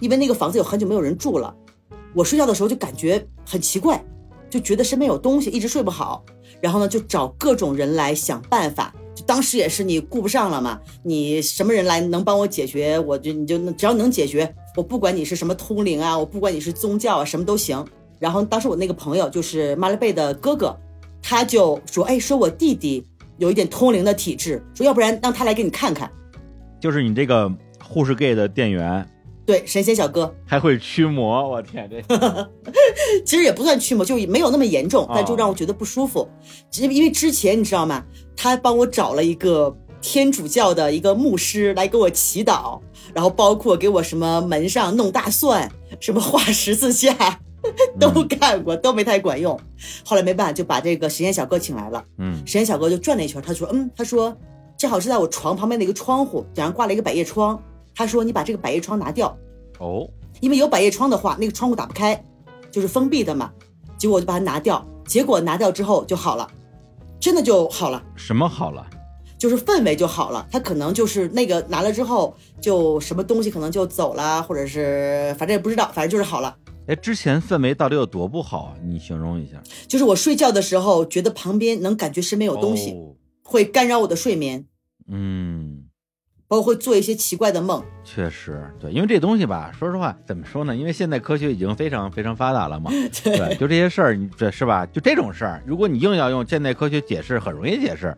[0.00, 1.54] 因为那个房子有很久没有人住了，
[2.14, 4.02] 我睡觉的时候就感觉很奇怪，
[4.48, 6.24] 就觉得身边有东西，一直睡不好。
[6.60, 8.94] 然后呢，就找各种人来想办法。
[9.14, 17.84] 就当时也是你顾不上了嘛，你什么人来能帮我解决，我就你就只要能解决，我不管你是什么通灵啊，我不管你是宗教啊，什么都行。
[18.18, 20.76] 然后当时我那个朋友就是马勒贝的哥哥，
[21.22, 23.06] 他就说，哎，说我弟弟
[23.38, 26.10] 有一点通灵的体质，说要不然让他来给你看看。
[26.80, 27.48] 就是你这个
[27.82, 29.06] 护士 gay 的店员
[29.46, 32.00] 对，神仙小哥， 还会驱魔，我天，这
[33.24, 36.28] 其实也不算驱魔，就没有那么严重哦，但就让我觉得不舒服。
[36.70, 38.04] 只因为之前你知道吗？
[38.36, 42.80] 他帮我找了一个天主教的一个牧师来给我祈祷，
[43.14, 47.38] 然后包括给我什么门上弄大蒜，什么画十字架，
[48.00, 49.58] 都干过，都没太管用。
[50.04, 52.02] 后来没办法，就把这个神仙小哥请来了。
[52.18, 54.36] 嗯实验小哥就转了一圈，他说：“嗯，他说
[54.76, 57.62] 正好是在我床旁边的一个窗户，顶上挂了一个百叶窗。
[57.94, 59.36] 他说你把这个百叶窗拿掉，
[59.78, 60.08] 哦，
[60.40, 62.22] 因为有百叶窗的话，那个窗户打不开，
[62.70, 63.52] 就是封闭的嘛。
[63.96, 66.50] 结果我就把它拿掉，结果拿掉之后就好了，
[67.20, 68.86] 真的就好了。”什么好了？
[69.38, 76.56] 就是氛围就好了，他可能就是那个拿了之后，就什么东西可能就走了，或者是反正也不知道，反正就是好了。
[76.86, 78.74] 哎，之前氛围到底有多不好啊？
[78.82, 79.62] 你形容一下。
[79.86, 84.64] 就是我睡觉的时候，觉得旁边能感觉身边有东西，哦会干扰我的睡眠，
[85.06, 85.73] 嗯，
[86.54, 87.82] 包括会做一些奇怪的梦。
[88.04, 90.76] 确实，对，因为这东西吧，说实话，怎么说呢？
[90.76, 92.92] 因为现在科学已经非常非常发达了嘛，
[93.24, 94.86] 对，就这些事儿，你这是吧？
[94.86, 98.16] 就这种事儿，如果你硬要用现代科学解释，很容易解释。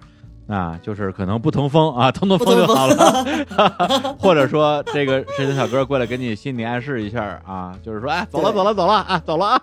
[0.48, 9.62] 啊，就是可能不通风啊，通通风就好了， 或者说这个神仙小哥过来给你心理暗示一下啊，就是说，哎，走了走了走了啊，走了啊，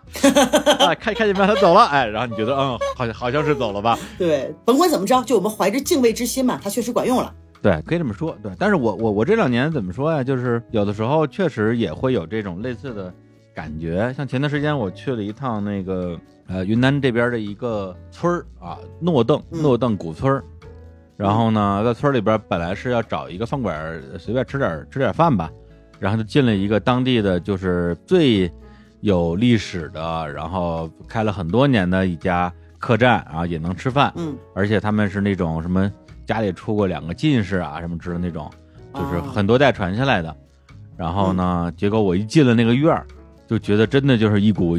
[0.79, 1.47] 啊，看看见没？
[1.47, 3.97] 他走了，哎，然后你觉得嗯，好像好像是走了吧？
[4.17, 7.33] 对，甭管怎么着，就我们怀着敬畏之心嘛，它确实管用了。
[7.63, 8.37] 对，可以这么说。
[8.43, 10.21] 对，但是我我我这两年怎么说呀？
[10.21, 13.11] 就是有的时候确实也会有这种类似的
[13.55, 14.13] 感觉。
[14.15, 20.43] 像前段时间我去了一趟那个呃云南这边的一个村儿啊，诺邓嗯诺邓古村儿。
[21.15, 25.49] 然后呢，在村里边本来是要找一个饭馆儿随便吃点吃点饭吧，
[25.99, 28.51] 然后就进了一个当地的就是最
[28.99, 34.11] 有历史的，然后开了很多年的一家客栈啊，也能吃饭。
[34.17, 35.89] 嗯，而且他们是那种什么
[36.25, 38.49] 家里出过两个进士啊什么之类的那种，
[38.93, 40.35] 就是啊很多代传下来的。
[40.95, 43.05] 然后呢，结果我一进了那个院儿，
[43.47, 44.77] 就觉得真的就是一股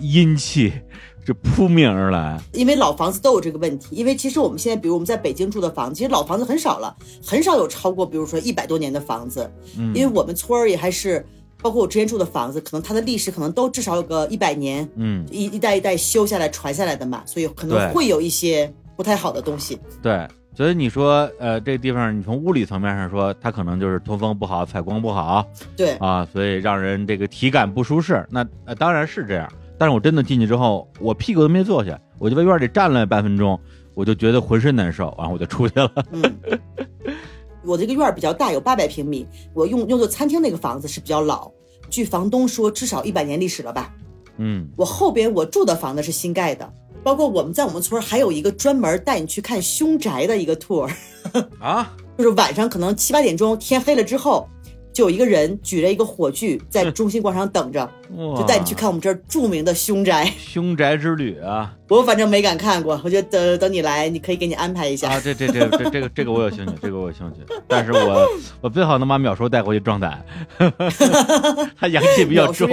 [0.00, 0.72] 阴气
[1.24, 2.40] 就扑面而来。
[2.52, 3.94] 因为老房子都有这个问题。
[3.94, 9.48] 因为其实我们现在，比如我们在北京住的房子，其实老房子很少了，很少有超过比如说一百多年的房子。
[9.78, 11.24] 嗯，因为我们村儿也还是，
[11.62, 19.78] 包括我之前住的房子，可能它的历史可能都至少有个一百年，嗯，一一代一代修下来传下来的嘛，所以可能会有一些不太好的东西。
[20.02, 20.28] 对。
[20.54, 28.26] 所以你说，呃，这地方你从物理层面上说，它可能就是通风不好、采光不好对，啊，所以让人这个体感不舒适。
[28.30, 33.58] 那呃当然是这样，但是我真的进去之后，我屁股都没坐下，我就在院里站了半分钟，
[33.94, 35.90] 我就觉得浑身难受，然后我就出去了。
[36.12, 36.22] 嗯。
[37.64, 39.24] 我这个院比较大，有八百平米。
[39.54, 41.48] 我用用作餐厅那个房子是比较老，
[41.88, 43.94] 据房东说至少一百年历史了吧。
[44.38, 46.68] 嗯，我后边我住的房子是新盖的，
[47.02, 50.90] 包括我们在我们村儿还有一个专门带你去看凶宅的一个 tour，
[51.60, 54.48] 啊， 就是晚上可能七八点钟天黑了之后，
[54.92, 60.30] 就有一个人举着一个火炬在中心广场等着，就就带你去看我们这儿著名的凶宅。
[60.38, 65.10] 凶宅之旅啊我反正没敢看过，我觉得等等你来，你可以给你安排一下。
[65.10, 65.20] 啊！
[65.20, 68.28] 这这这这这个这个我有兴趣，这个我有兴趣，但是我
[68.62, 70.24] 我最好能把秒叔带回去壮胆，
[71.78, 72.68] 他阳气比较重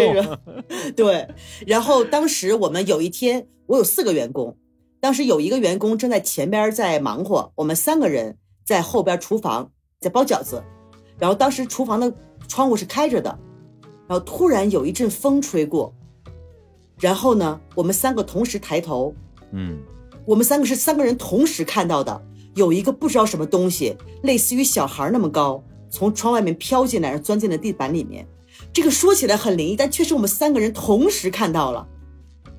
[0.95, 1.27] 对。
[1.65, 4.57] 然后当时我们有一天，我有四个员工，
[4.99, 10.63] 当时有一个员工正在前边在忙活，我们三个人在后边厨房在包饺子。
[11.19, 12.11] 然后当时厨房的
[12.47, 13.37] 窗户是开着的，
[14.07, 15.93] 然后突然有一阵风吹过，
[16.99, 19.13] 然后呢，我们三个同时抬头，
[19.51, 19.77] 嗯，
[20.25, 22.21] 我们三个是三个人同时看到的，
[22.55, 28.25] 有一个不知道什么东西，类似于小孩那么高，从窗外面飘进来，然后钻进了地板里面。
[28.73, 31.87] 这个说起来很灵异，但确实我们三个人同时看到了。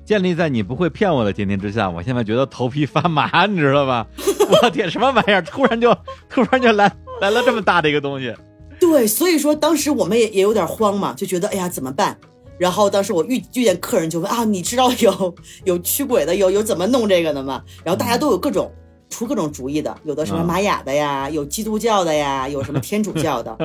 [0.03, 4.07] 建立在你不会骗我的前提之下，我现在觉得头皮发麻，你知道吧？
[4.63, 5.41] 我天，什么玩意儿？
[5.41, 5.95] 突然就
[6.27, 8.33] 突然就来来了这么大的一个东西，
[8.81, 12.17] 对，所以说当时我们也也有点慌嘛，就觉得哎呀怎么办？
[12.57, 17.63] 然后当时我遇遇见客人就问啊，你知道有有驱鬼的，有有怎么弄这个的吗？
[17.83, 18.71] 然后大家都有各种
[19.09, 23.55] 出各种主意的，有的什么嗯玛雅的呀，有基督教的呀，有什么天主教的。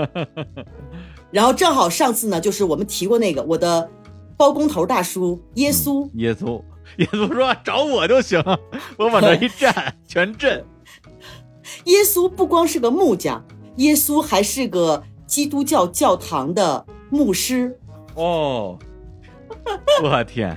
[1.31, 3.91] 然后正好上次呢，就是我们提过那个我的
[4.37, 6.63] 包工头大叔耶稣，耶稣，
[6.99, 8.43] 耶稣说找我就行，
[8.97, 10.65] 我往那一站，全震。
[11.85, 13.45] 耶稣不光是个木匠，
[13.77, 17.79] 耶稣还是个基督教教堂的牧师。
[18.15, 18.79] 哦，
[20.03, 20.57] 我天，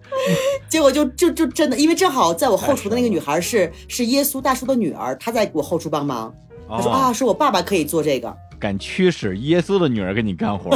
[0.68, 6.34] 结果就就就真的，因为正好在我后厨的那个女孩是是耶稣大叔的女儿，她在我后厨帮忙。
[6.68, 8.34] 她说、哦啊，说我爸爸可以做这个。
[8.58, 10.70] 敢驱使耶稣的女儿给你干活，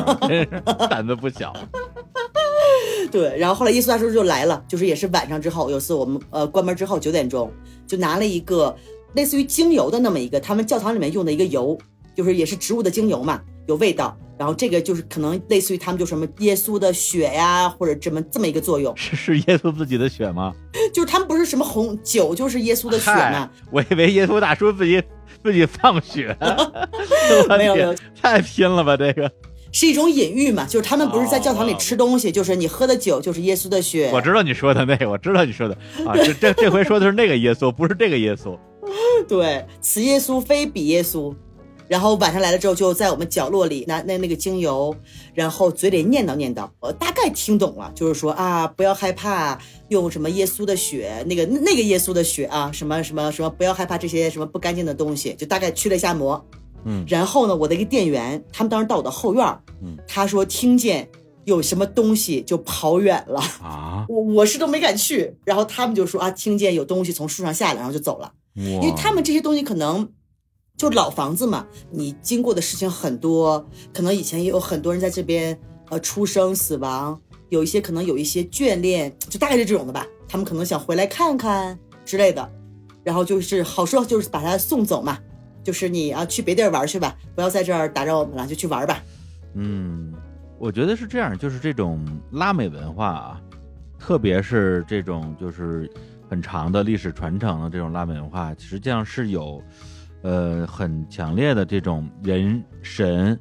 [0.91, 1.53] 胆子不小。
[3.11, 7.51] 对，然后后来耶稣大叔就来了，就是也是晚上之后，有次我们呃关门之后九点钟，
[7.87, 8.77] 就拿了一个
[9.15, 11.79] 类似于精油的那么一个，他们教堂里面用的一个油，
[12.15, 14.17] 就是也是植物的精油嘛，有味道。
[14.39, 20.55] 然后这个就是可能类似于他们就什么耶稣的血呀，或者这么这么一个作用，是是耶稣自己的血吗？
[20.95, 23.51] 就是他们不是什么红酒，就是耶稣的血吗。
[23.71, 25.03] 我以为耶稣大叔自己
[25.45, 26.35] 自己放血，
[27.51, 29.31] 没有没有，太拼了吧这个！
[29.73, 34.11] 是一种隐喻嘛，就是他们不是在教堂里哦吃东西，就是你喝的酒就是耶稣的血。
[34.11, 35.75] 我知道你说的那个，我知道你说的
[36.07, 38.59] 啊，这这这回说的是那个耶稣，不是这个耶稣。
[39.29, 41.35] 对，此耶稣非彼耶稣。
[41.89, 44.95] 然后晚上来了之后，就在我们角落里拿那那个精油，
[45.35, 56.41] 然后嘴里念叨念叨，我大概听懂了，就是说啊，不要害怕，用什么耶稣的血，那个那个耶稣的血啊，什么什么什么，不要害怕这些什么不干净的东西，就大概驱了一下魔。
[56.85, 59.45] 嗯然后呢，我的一个店员，他们当时到我的后院
[59.83, 61.09] 嗯他说听见
[61.45, 68.33] 有什么东西就跑远了，啊，我我是都没敢去，然后他们就说啊，听见有东西从树上下来，然后就走了。
[68.61, 70.09] 因因为他们这些东西可能
[70.77, 75.59] 就老房子嘛，你经过的事情很多，可能以前也有很多人在这边
[75.91, 80.07] 呃出生死亡，有一些可能有一些眷恋，就大概是这种的吧。
[80.29, 82.51] 他们可能想回来看看之类的，
[83.03, 85.19] 然后就是好说就是把他送走嘛，
[85.65, 89.03] 就是你啊去别地儿玩去吧，不要在这儿打扰我们了，就去玩吧。
[89.55, 90.15] 嗯，
[90.59, 93.41] 我觉得是这样，就是这种拉美文化啊，
[93.99, 95.91] 特别是这种就是
[96.31, 99.61] 很长的历史传承的这种拉美文化，实际上是有
[100.23, 103.37] 呃很强烈的这种人神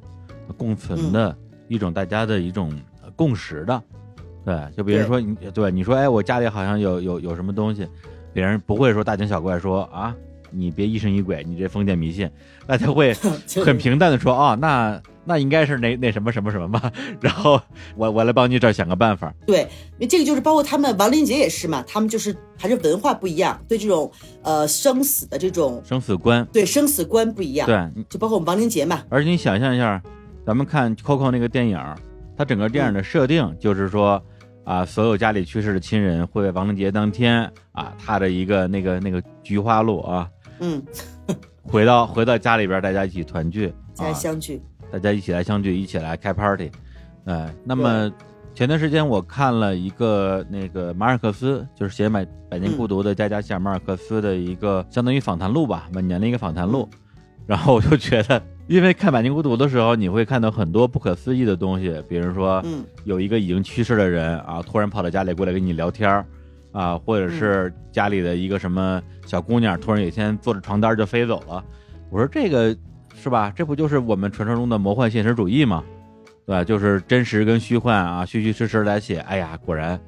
[0.56, 1.36] 共存的
[1.68, 3.80] 一种大家的一种呃共识的。
[4.44, 7.86] 对，就比如说你对你说，哎，我家里好像有有有什么东西，
[8.32, 10.12] 别人不会说大惊小怪说啊，
[10.50, 12.30] 你别疑神疑鬼，你这封建迷信，
[12.66, 13.14] 那他会
[13.64, 17.60] 很平淡的说啊、那那应该是那那什么什么什么吧，然后
[17.96, 19.32] 我我来帮你这儿想个办法。
[19.46, 24.10] 对，因为这个就是包括他们亡灵节也是嘛，他们就是还是文化不一样，对这种
[24.42, 30.02] 呃生死的这种生死观，对生死观不一样。，对，就包括我们亡灵节嘛，而且你想象一下，
[30.46, 31.78] 咱们看 Coco 那个电影，
[32.36, 34.20] 它整个电影的设定就是说，
[34.64, 40.28] 啊，所有家里去世的亲人会在亡灵节当天啊，踏着一个那个那个菊花路啊，
[40.60, 40.82] 嗯，
[41.62, 44.62] 回到回到家里边，大家一起团聚，大家，相聚。
[44.92, 46.70] 大家一起来相聚，一起来开 party，
[47.24, 48.10] 哎，那么
[48.54, 56.88] 前段时间我看了一个那个马尔克斯，就是写《百百年孤独》的加加西尔马尔克斯的一个相当于访谈录吧，晚年的一个访谈录，
[57.46, 62.84] 然后我就觉得， 因为看《百年孤独》的时候，你会看到很多不可思议的东西，比如说嗯。
[63.04, 66.26] 有一个已经去世的人啊，突然跑到家里过来跟你聊天儿
[66.72, 71.64] 啊，或者是家里的一个什么小姑娘，突然有一天坐着床单就飞走了。
[72.10, 72.76] 我说这个
[73.14, 73.52] 是吧？
[73.54, 75.84] 这不就是我们传说中的魔幻现实主义吗？
[76.46, 76.64] 对吧？
[76.64, 79.18] 就是真实跟虚幻啊，虚虚实实来写。
[79.20, 80.00] 哎呀，果然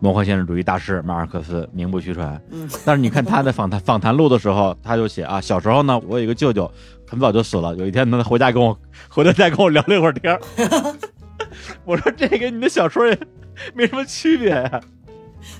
[0.00, 2.40] 魔幻现实主义大师马尔克斯名不虚传。
[2.50, 6.70] 嗯，但是你看他的访谈访谈录的时候，他就写啊，小时候呢，我有一个舅舅
[7.06, 8.76] 很早就死了，有一天呢，他回家跟我
[9.08, 10.40] 回到家跟我聊了一会儿天儿
[11.84, 13.18] 我说这跟你的小说也
[13.74, 14.80] 没什么区别呀、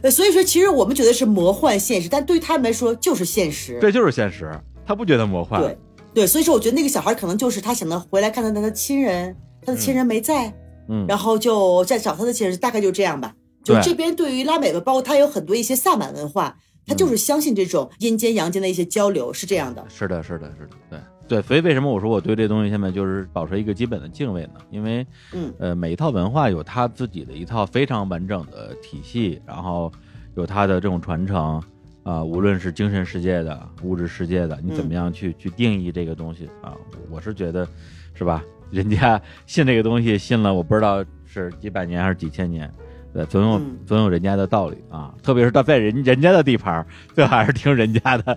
[0.03, 3.79] 呃所以说其实我们觉得是魔幻现实，但对于他们来说就是现实。
[3.81, 4.51] 这就是现实，
[4.87, 5.61] 他不觉得魔幻。
[5.61, 5.79] 对
[6.12, 10.53] 对，所以说我觉得那个小孩可能就是他想到回来看到他的亲人，他的亲人没在，
[10.88, 13.33] 嗯，然后就再找他的亲人，大概就这样吧。
[13.62, 19.85] 就这边对于拉美吧，包括他有很多一些萨满文化，他就是相信这种阴间阳间的一些交流，是这样的。
[19.88, 20.99] 是的，是的，是的，对
[21.31, 24.55] 对，所以为什么我说我对这东西现在就是保持一个基本的敬畏呢？
[24.69, 29.93] 因为嗯呃，每一套文化有它自己的一套非常完整的体系，然后
[30.35, 31.62] 有它的这种传承
[32.03, 36.75] 啊、无论是精神世界的、物质世界的，你怎么样去、去定义这个东西啊？
[37.09, 37.64] 我是觉得，
[38.12, 38.43] 是吧？
[38.73, 42.69] 人家信这个东西信了，我不知道是几百年还是几千年。
[43.14, 48.37] 对，总有、嗯总有人家的道理啊，特别是到在人人家的地盘儿，最好还是听人家的，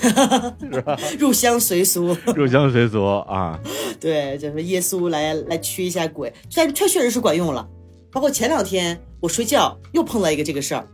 [1.18, 3.58] 入乡随俗，入乡随俗啊。
[4.00, 7.68] 对，就是耶稣来来驱一下鬼，但是确确实是管用了。
[8.10, 10.86] 包括前两天我睡觉又碰到一个这个事儿，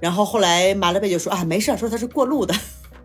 [0.00, 2.54] 然后后来马勒贝就说啊没事儿，说他是过路的，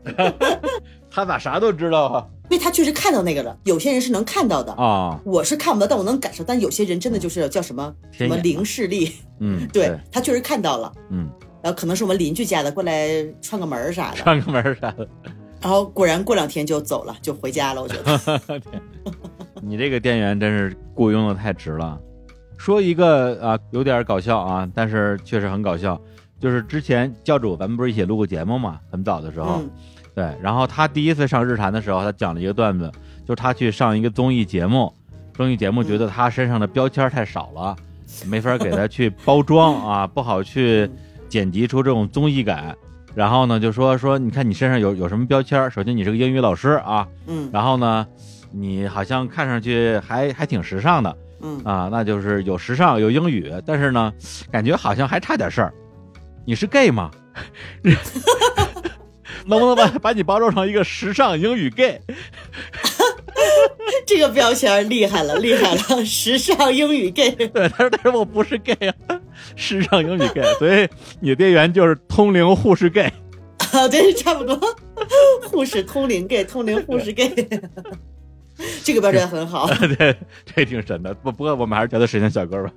[1.10, 2.26] 他咋啥都知道啊？
[2.50, 3.56] 因为他确实看到那个了。
[3.63, 6.43] 有些人是能看到的，啊，我是看不到，但我能感受。
[6.43, 10.91] 但有些人真的就是叫什么什么天眼灵视力，嗯，对他确实看到了。
[11.12, 11.30] 嗯，
[11.62, 13.07] 然后可能是我们邻居家的过来
[13.41, 15.07] 串个门儿啥的，串个门儿啥的。
[15.62, 17.82] 然后果然过两天就走了，就回家了。
[17.82, 18.62] 我觉得，
[19.62, 21.99] 你这个店员真是雇佣的太值了。
[22.57, 25.99] 说一个啊，有点搞笑啊，但是确实很搞笑。
[26.39, 29.70] 就是之前教主咱们不是一起录过节目嘛，很早的时候，嗯
[30.16, 30.34] 对。
[30.41, 32.89] 然后他第一次上日坛的时候，他讲了一个段子，
[33.26, 34.93] 就是他去上一个综艺节目，
[35.34, 37.76] 综艺节目觉得他身上的标签太少了，
[38.26, 40.89] 没法给他去包装啊，不好去
[41.30, 42.75] 剪辑出这种综艺感。
[43.15, 45.69] 然后呢，就说说，你看你身上有有什么标签？
[45.71, 48.05] 首先你是个英语老师啊，嗯然后呢，
[48.51, 54.13] 你好像看上去还还挺时尚的嗯啊，那就是有时尚有英语，但是呢，
[54.51, 55.73] 感觉好像还差点事儿。
[56.45, 57.09] 你是 gay 吗？
[59.45, 61.99] 能不能把把你包装成一个时尚英语 gay？
[64.10, 66.03] 这个标签厉害了，厉害了！
[66.03, 68.74] 时尚英语 gay， 对，他说但是我不是 gay
[69.07, 69.22] 啊，
[69.55, 70.89] 时尚英语 gay，所以
[71.22, 73.14] 你的店员就是通灵护士 gay。
[73.72, 74.60] 啊，对，差不多，
[75.47, 77.30] 护士通灵 gay，通灵护士 gay，
[78.84, 79.70] 这个标签很好。
[79.97, 81.14] 对，这挺神的。
[81.14, 82.72] 不不过我们还是叫他神仙小哥吧。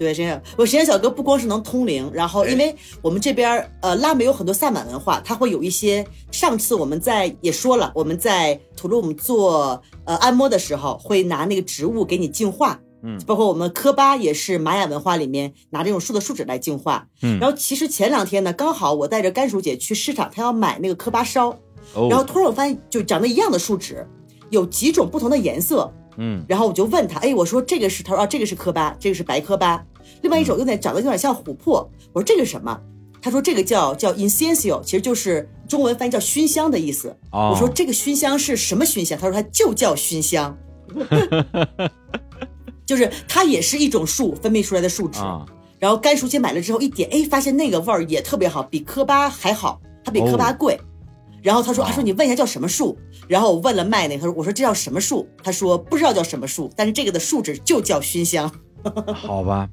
[0.00, 6.02] 对，神仙，我神仙小哥不光是能通灵，然后因为我们这边呃拉美有很多萨满文化，它会有一些。
[6.30, 12.80] 上次我们在也说了，我们在土鲁姆做呃按摩的时候，会拿那个植物给你净化。
[13.02, 17.06] 嗯，包括我们科巴也是玛雅文化里面拿这种树的树脂来净化。
[17.20, 21.54] 嗯，然后其实前两天呢，刚好我带着甘薯姐去市场，她要买那个科巴烧，
[22.08, 24.06] 然后突然我发现就长得一样的树脂，
[24.48, 25.92] 有几种不同的颜色。
[26.16, 29.82] 嗯，然后我就问他，哎，我说这个是，他说啊，这个是科巴，这个是白科巴，
[30.22, 31.88] 另外一种有点长得有点像琥珀。
[32.12, 32.80] 我说这个什么？
[33.22, 37.14] 他说这个叫叫 incense，其实就是中文翻译叫熏香的意思。
[37.30, 39.18] 我说这个熏香是什么熏香？
[39.18, 40.56] 他说它就叫熏香。
[42.86, 45.20] 就是它也是一种树分泌出来的树脂，
[45.78, 50.80] 然后甘叔姐买了之后一点，哎，发现那个味儿也特别好，比科巴还好，它比科巴贵。
[51.42, 52.98] 然后他说，他说你问一下叫什么树。
[53.28, 55.28] 然后我问了麦那，他说我说这叫什么树？
[55.42, 58.50] 他说不知道叫什么树，但是这个的树脂就叫熏香。
[59.14, 59.68] 好吧，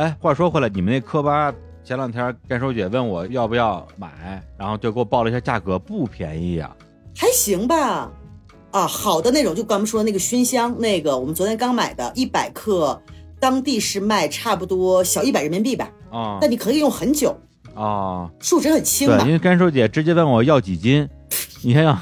[0.00, 1.52] 哎，话说回来，你们那科巴
[1.84, 6.74] 前两天干叔姐问我要不要买，然后就给我报了一下价格，不便宜呀，
[7.14, 8.10] 还行吧。
[8.70, 12.98] 啊，好的那种，就刚们说的那个熏香，那个我们昨天刚买的，一百克，
[13.38, 15.90] 当地是卖差不多小一百人民币吧。
[16.10, 17.38] 啊，但你可以用很久。
[17.74, 21.06] 啊，树脂很轻对，因为甘叔姐直接问我要几斤，
[21.62, 22.00] 你想想，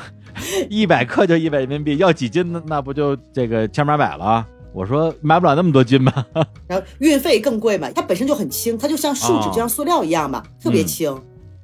[0.70, 4.46] 一百克就一百人民币，要几斤那那不就这个千八百了？
[4.72, 6.26] 我说买不了那么多斤吧。
[6.66, 11.14] 然后运费更贵嘛，它本身就很轻，它就像树脂，就像塑料一样嘛，特别轻。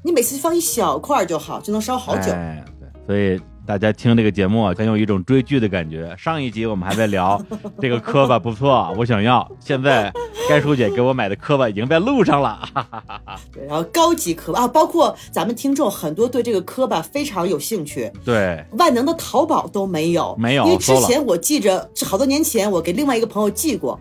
[0.02, 2.30] 你每次放一小块就好，就能烧好久。
[2.32, 3.40] 哎，对，所以。
[3.66, 6.14] 大家听这个节目啊，很有一种追剧的感觉。
[6.18, 7.40] 上一集我们还在聊
[7.80, 9.50] 这个磕巴不错，我想要。
[9.58, 10.12] 现在
[10.48, 12.60] 该叔姐给我买的磕巴已经在路上了。
[13.50, 18.12] 对，然后高级磕巴啊，包括咱们听众很多对这个磕巴非常有兴趣。
[18.22, 20.64] 对，万能的淘宝都没有，没有。
[20.66, 23.98] 因为之前我记着是好多年前我给另外一个朋友寄过，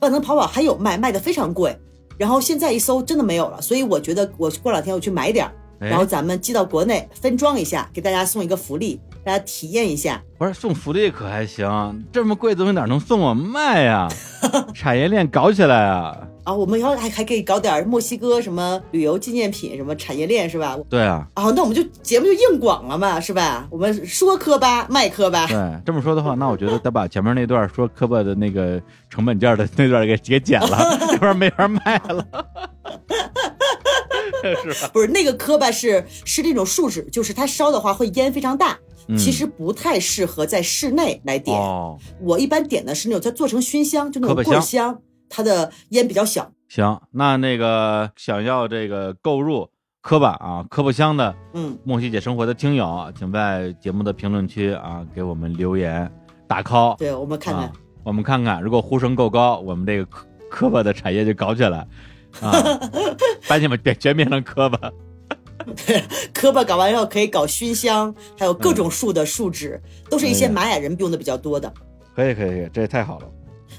[0.00, 1.78] 万能淘宝还有卖，卖的非常贵。
[2.18, 5.52] 然后现在一搜真的没有了，所以我觉得我过两天我去买点儿。
[5.88, 10.22] 然后咱们寄到国内分装一下，给大家送一个福利，大家体验一下。
[10.38, 14.08] 不是送福利可还行，这么贵的东西哪能送我卖呀？
[14.74, 16.16] 产业链搞起来啊！
[16.44, 20.76] 啊，我们以后还还可以搞点墨西哥什么旅游纪念品，什么产业链是吧？
[20.90, 21.26] 对啊。
[21.32, 23.66] 啊，那我们就节目就硬广了嘛，是吧？
[23.70, 25.46] 我们说科巴卖科巴。
[25.46, 28.78] 对，这么说的话，那我觉得得把前面那段说科巴的那个
[29.08, 32.26] 成本价的那段给给剪了，要不然没法卖了。
[34.72, 38.78] 是不是那个磕巴是是那种树脂，就是它烧的话会烟非常大，
[39.18, 41.58] 其实不太适合在室内来点。
[42.20, 46.50] 我一般点的是那种它做成熏香，就那种棍香，它的烟比较小。
[46.68, 49.68] 行，那那个想要这个购入
[50.00, 56.10] 磕巴啊磕巴香的，嗯，莫西姐生活的听友，请在节目的评论区啊给我们留言
[56.48, 56.96] 打 call。
[56.96, 57.72] 对我们看看，
[58.02, 61.86] 我们看看，如果呼声够高，我们这个磕磕巴的产业就搞起来。
[62.40, 62.80] 啊，
[63.48, 64.92] 把你们给全变成磕巴，
[66.34, 69.80] 磕巴搞完以后可以搞熏香，还有各种树的树脂，
[70.10, 71.72] 都是一些玛雅人用的比较多的。
[72.14, 73.26] 可以可以可以，这也太好了。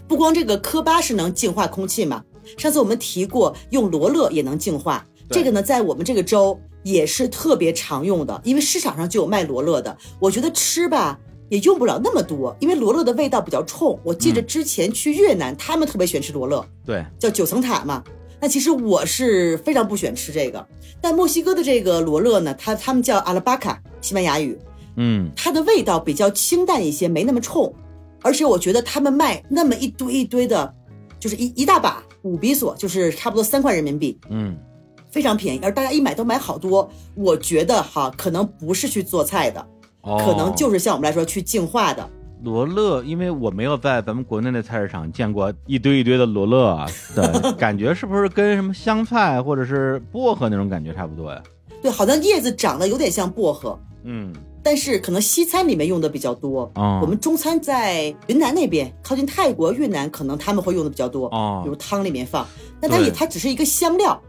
[0.08, 2.24] 不光这个科巴是能净化空气嘛，
[2.58, 9.95] 上次我们提过用罗勒也能净化，这个呢在我们这个州也是特别常用的，因为市场上就有卖罗勒的。
[10.20, 11.18] 我觉得吃吧
[11.49, 13.97] 也用不了那么多，因为罗勒的味道比较冲。
[14.03, 18.03] 我记得之前去越南，他们特别喜欢吃罗勒，对，叫九层塔嘛。
[18.46, 20.64] 那其实我是非常不喜欢吃这个，
[21.02, 24.56] 但墨西哥的这个罗勒呢，它他们叫阿拉巴卡，西班牙语，
[24.98, 27.74] 嗯，它的味道比较清淡一些，没那么冲，
[28.22, 30.72] 而且我觉得他们卖那么一堆一堆的，
[31.20, 34.56] 就是一一大把五比索，就是差不多三块人民币，嗯，
[35.10, 39.68] 非常便宜，而大家一买都买好多，我觉得哈，可能不是去做菜的，
[40.04, 42.08] 可能就是像我们来说去净化的。
[42.46, 51.41] 罗勒，因为我没有在咱们国内的菜市场见过一堆一堆的罗勒啊，对，感觉是不是跟什么香菜或者是薄荷那种感觉差不多呀？
[51.82, 54.32] 对，好像叶子长得有点像薄荷，嗯，
[54.62, 57.02] 但是可能西餐里面用的比较多啊。
[57.02, 62.46] 我们中餐在云南那边，靠近泰国、越南，可能他们会用的比较多啊，比如汤里面放。
[62.80, 64.22] 但它也它只是一个香料，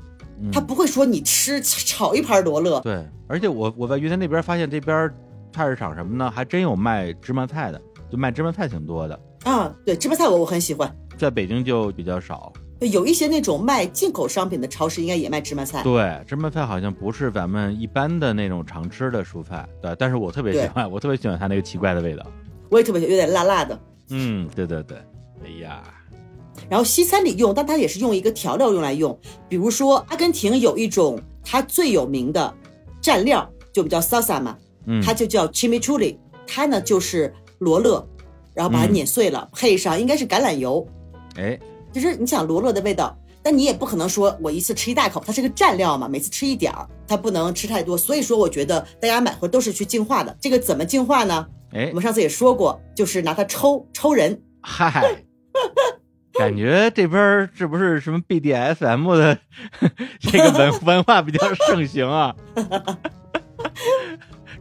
[0.50, 2.80] 它不会说你吃炒一盘罗勒。
[2.80, 5.10] 对，而且我我在云南那边发现这边
[5.52, 7.80] 菜市场什么呢，还真有卖芝麻菜的。
[8.10, 12.52] 就卖芝麻菜挺多的啊，对芝麻菜我我很喜欢，在北京就比较少。
[12.80, 15.82] 有一些那种卖进口商品的超市应该也卖芝麻菜。
[15.82, 22.26] 对，芝麻菜好像不是咱们一般的那种常吃的蔬菜，对，但是我特别喜欢，我特别喜欢它那个奇怪的味道。
[22.68, 23.80] 我也特别喜欢，有点辣辣的。
[24.10, 24.98] 嗯，对对对，
[25.42, 25.82] 哎呀，
[26.68, 32.52] 然后西餐里用，但它也是用一个调料用来用，比如说阿根廷有一种它最有名的
[33.00, 34.54] 蘸料，就比较 salsa 嘛，
[34.84, 38.06] 嗯，它就叫 chimichurri，它呢就是罗勒，
[38.54, 40.86] 然后把它嗯碾碎了，配上应该是橄榄油，
[41.36, 41.58] 哎，
[41.92, 47.96] 就是你想罗勒的味道，但你也不可能说我一次吃一大口，它是个蘸料嘛，每次吃一点儿，它不能吃太多。
[47.96, 50.36] 所以说，我觉得大家买回都是去净化的。
[50.40, 51.46] 这个怎么净化呢？
[51.72, 54.40] 哎我，们上次也说过，就是拿它抽抽人。
[54.62, 55.22] 嗨，
[56.34, 59.38] 感觉这边儿是不是什么 BDSM 的
[60.20, 62.34] 这个文文化比较盛行啊？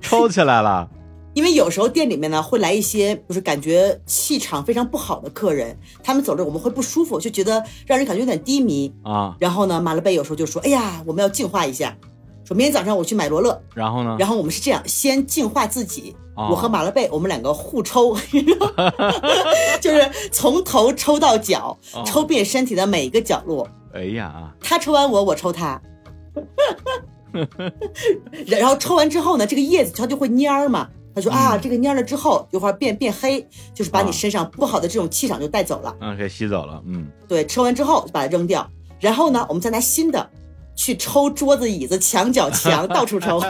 [0.02, 0.89] 抽起来了，
[1.36, 8.92] 因为有时候店里面呢会来一些就是感觉气场非常不好的客人，他们走着我们会不舒服，就觉得让人感觉有点低迷。
[9.04, 11.96] 啊，然后呢，马勒贝有时候就说：“哎呀，我们要净化一下。”
[12.46, 14.16] 说明天早上我去买罗勒，然后呢？
[14.18, 16.16] 然后我们是这样，先净化自己。
[16.36, 18.16] 哦我和马勒贝，我们两个互抽，
[19.82, 23.68] 就是从头抽到脚，哦抽遍身体的每一个角落。
[23.94, 25.82] 哎呀，他抽完我，我抽他。
[28.48, 30.90] 然后抽完之后呢，这个叶子它就会蔫儿嘛。
[31.16, 35.95] 他说啊，嗯这个蔫了之后，一会儿变变黑，就是把啊你身上不好的这种气场就带走了。
[36.01, 38.70] 嗯，给吸走了，嗯，对，抽完之后就把它扔掉。
[38.99, 40.30] 然后呢，我们再拿新的
[40.76, 43.41] 去抽桌子、椅子、墙角、墙， 到处抽。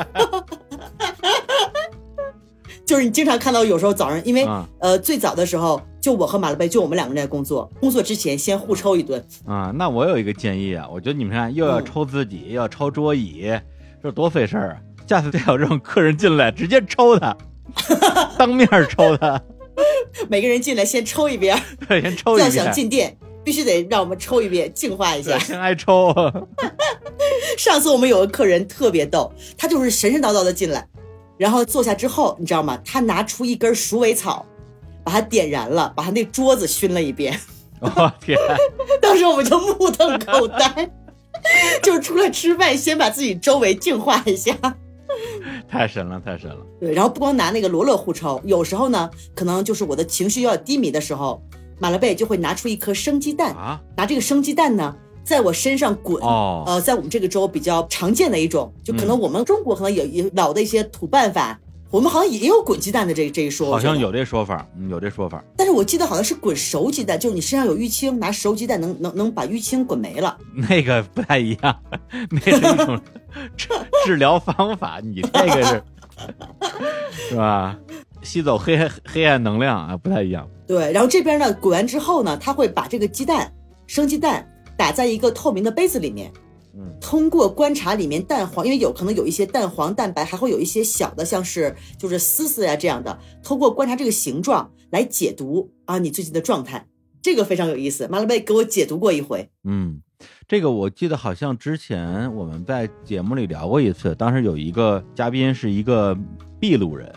[2.86, 9.26] 就是你经常看到，有时候早上，因为、啊呃最早的时候，就我和马勒贝，就我们两个人在工作，工作之前先互抽一顿。
[9.45, 13.51] 啊，那我有一个建议啊，我觉得你们看又要嗯抽自己，又要抽桌椅，
[14.03, 14.78] 这多费事儿啊！
[15.07, 17.36] 下次再有这种客人进来，直接抽他，
[18.38, 19.41] 当面抽他，
[20.30, 25.39] 每个人进来先抽一遍，对，先抽一要想，进店，必须得让我们抽一遍，净化一下对，。
[25.39, 26.13] 先挨抽，
[27.57, 30.88] 上次我们有个客人特别逗，他就是神神叨叨的进来，
[31.38, 32.80] 然后坐下之后，你知道吗？
[32.86, 34.45] 他拿出一根鼠尾草，
[35.03, 37.39] 把它点燃了，把他那桌子熏了一遍。
[37.82, 38.38] 我天，
[39.01, 40.89] 当时我们就目瞪口呆，
[41.84, 44.55] 就是出来吃饭，先把自己周围净化一下。
[45.68, 51.41] 太神了，太神了，对，然后不光拿那个罗勒互抽，有时候呢，可能就是我的情绪有点低迷的时候，
[51.80, 56.22] 马勒贝就会拿出一颗生鸡蛋，啊，拿这个生鸡蛋呢，在我身上滚。
[56.24, 61.60] 哦，呃，在我们这个州比较常见的一种，就可能我们中国可能有有老的一一些土办法，
[61.96, 63.72] 我们好像也有滚鸡蛋的这这一说。
[63.72, 70.38] 好像有这说法，嗯，有这说法，但是我记得好像是滚熟鸡蛋，就是你身上有淤青，拿熟鸡蛋能能能把淤青滚没了。
[70.54, 71.80] 那个不太一样，
[72.30, 73.00] 那是一种
[73.56, 73.70] 治
[74.06, 75.84] 治疗方法，你这个是
[77.30, 77.78] 是吧？
[78.24, 80.46] 吸走黑黑暗能量啊，不太一样。
[80.68, 83.50] 对，然后这边呢滚完之后呢，他会把这个鸡蛋
[83.88, 84.46] 生鸡蛋
[84.78, 86.30] 打在一个透明的杯子里面，
[86.78, 96.86] 嗯，通过观察里面蛋黄，因为有可能有一些蛋黄蛋白，还会有一些小的像是就是丝丝呀这样的，通过观察这个形状来解读啊你最近的状态，
[97.21, 98.07] 这个非常有意思。
[98.07, 100.01] 马勒贝给我解读过一回，嗯，
[100.47, 106.17] 这个我记得好像之前我们在节目里聊过一次，当时有一个嘉宾是一个
[106.59, 107.07] 秘鲁人，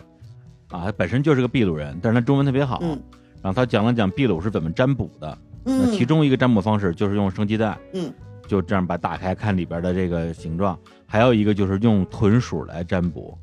[0.69, 3.01] 啊，他本身就是个秘鲁人，但是他中文特别好，嗯。
[3.41, 5.91] 然后他讲了讲秘鲁是怎么占卜的，那嗯。
[5.93, 8.13] 其中一个占卜方式就是用生鸡蛋，嗯，
[8.49, 13.37] 就这样把打开看里边的这个形状，还有一个就是用豚鼠来占卜，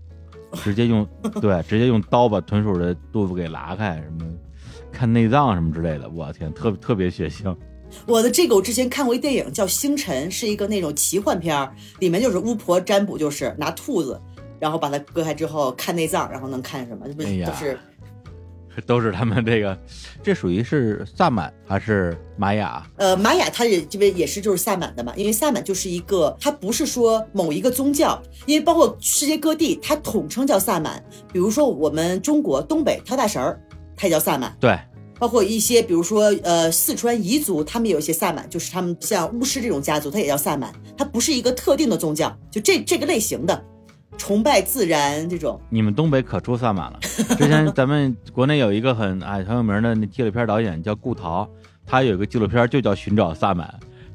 [0.55, 1.07] 直接用
[1.41, 4.29] 对，直接用刀把豚鼠的肚子给拉开，什么
[4.91, 7.57] 看内脏什么之类的，我天，特特别血腥。
[8.05, 14.21] 我的这个我之前看过一电影叫《星辰》，是一个那种奇幻片儿，里面就是巫婆占卜，就是拿兔子，
[14.59, 17.79] 然后把它割开之后看内脏，然后能看什么，就是
[18.85, 19.79] 都是他们这个，
[20.23, 22.87] 这属于是萨满还是玛雅？
[22.97, 31.03] 呃，玛雅它也这边也是就是萨满的嘛，因为萨满就是一个，它不是说某一个宗教，因为包括世界各地，它统称叫萨满。
[31.33, 33.61] 比如说我们中国东北跳大神儿，
[33.97, 34.55] 它也叫萨满。
[34.61, 34.79] 对，
[35.19, 43.65] 包括一些，比如说呃四川彝族，他们有一些萨满，就是他们像巫师这种家族，它也叫萨满，它不是一个特定的宗教，就这这个类型的，
[44.17, 45.61] 崇拜自然这种。
[45.69, 46.99] 你们东北可出萨满了。
[47.39, 51.49] 之前咱们国内有一个很哎很有名的那纪录片导演叫顾陶，
[51.87, 53.67] 他有一个纪录片就叫《寻找萨满》，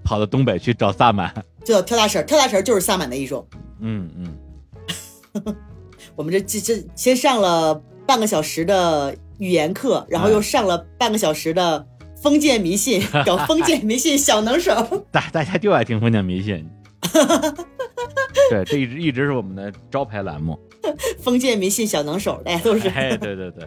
[0.03, 1.33] 跑到东北去找萨满。
[1.63, 3.45] 就叫跳大神儿，跳大神儿就是萨满的一种。
[3.79, 5.55] 嗯嗯，
[6.15, 7.75] 我们这这这先上了
[8.07, 11.85] 半个小时的语言课，然后又上了半个小时的
[12.21, 15.05] 封建迷信， 搞封建迷信小能手。
[15.11, 16.67] 大大家就爱听封建迷信。
[18.49, 20.59] 对，这一直一直是我们的招牌栏目。
[21.19, 22.89] 封建迷信小能手，嘞都是。
[22.89, 23.63] 哎，对对对，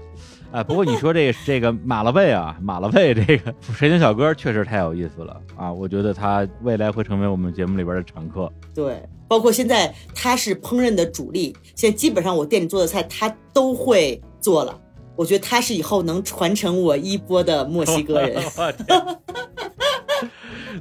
[0.50, 5.72] 哎，不过你说这个这个马勒贝啊，马勒贝这个神经小哥确实太有意思了啊！
[5.72, 8.52] 我觉得他未来会成为我们节目里边的常客。
[8.74, 14.76] 对，包括现在他是烹饪的主力，现在基本上我店里做的菜他都会做了。
[15.14, 18.42] 我觉得他是以后能传承我衣钵的墨西哥人。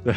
[0.02, 0.12] 对。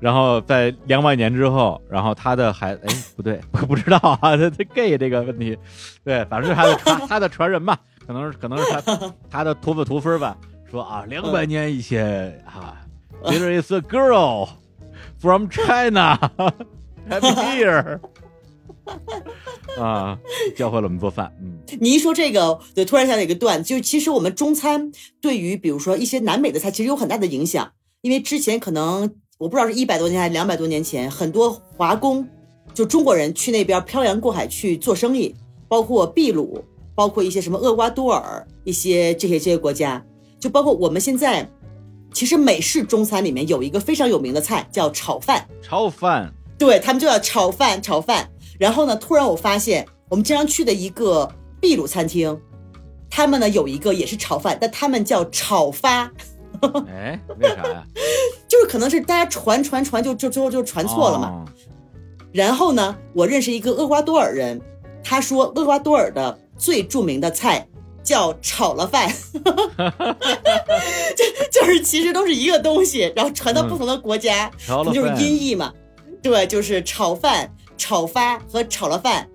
[0.00, 5.58] 然后在两百年之后，然后他的孩哎不对，我 不知道啊，他他 gay 这个问题，
[6.04, 7.76] 对，反正是他的传 他的传人吧，
[8.06, 8.80] 可能是可能是他
[9.28, 10.36] 他的徒子徒孙吧，
[10.70, 12.80] 说啊，两百年以前啊
[13.24, 14.48] ，there is a girl
[15.18, 17.98] from China，happy here，
[19.80, 20.16] 啊，
[20.56, 27.72] 教会了我们做饭，嗯，你一说这个，对，突然想起一个段，就其实我们中餐对于比如说一些南美的菜，其实有很大的影响，
[28.02, 29.16] 因为之前可能。
[29.38, 32.28] 我不知道是一百多年还是两百多年前，很多华工，
[32.74, 35.32] 就中国人去那边漂洋过海去做生意，
[35.68, 40.04] 包括秘鲁，包括一些什么厄瓜多尔，一些这些这些国家，
[40.40, 41.48] 就包括我们现在，
[42.12, 45.46] 其实美式中餐里面有一个非常有名的菜叫炒饭。
[45.62, 48.28] 炒饭，对他们就叫炒饭，炒饭。
[48.58, 51.32] 然后呢，突然我发现我们经常去的一个
[51.62, 52.36] 秘鲁餐厅，
[53.08, 56.10] 他们呢有一个也是炒饭，但他们叫炒发。
[56.88, 57.84] 哎，为啥呀？
[58.48, 61.44] 就是可能是大家传传传，就就最后就传错了嘛。
[62.32, 64.60] 然后呢，我认识一个厄瓜多尔人，
[65.02, 67.66] 他说厄瓜多尔的最著名的菜
[68.02, 69.10] 叫炒了饭，
[71.16, 74.50] 就就是其实都是一个东西，然后传到不同的国家，
[74.92, 75.72] 就是音译嘛。
[76.22, 79.28] 对，就是炒饭、炒发和炒了饭，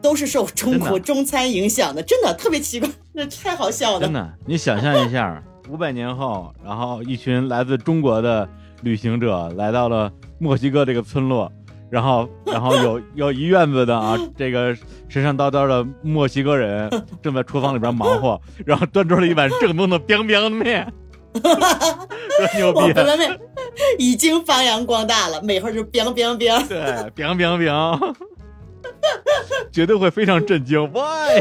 [0.00, 4.00] 都是受中国中餐影响的，真的特别奇怪，那太好笑了。
[4.00, 5.42] 真的，你想象一下。
[5.70, 8.48] 五百年后，然后一群来自中国的
[8.82, 11.50] 旅行者来到了墨西哥这个村落，
[11.88, 14.74] 然后，然后有有一院子的啊，这个
[15.08, 16.90] 神神叨叨的墨西哥人
[17.22, 20.92] 正在厨房里边忙活，然后端出了一碗正宗的 biang biang 面，
[21.32, 21.42] 多
[22.56, 22.92] 牛逼！
[22.92, 23.38] 的面
[23.98, 26.78] 已经发扬光大了，每会儿就 biang biang biang，对
[27.14, 28.14] ，biang biang biang，
[29.70, 31.40] 绝对会非常震惊，why？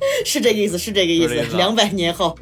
[0.24, 1.34] 是这个意思，是这个意思。
[1.56, 2.36] 两百年后，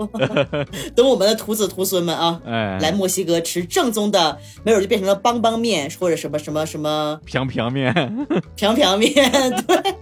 [0.94, 2.40] 等我们的徒子徒孙们啊，
[2.80, 7.92] 来墨西哥吃正宗的，没准就变成了邦邦面或者什么什么什么平平面，
[8.56, 9.12] 平平面。
[9.66, 9.94] 对，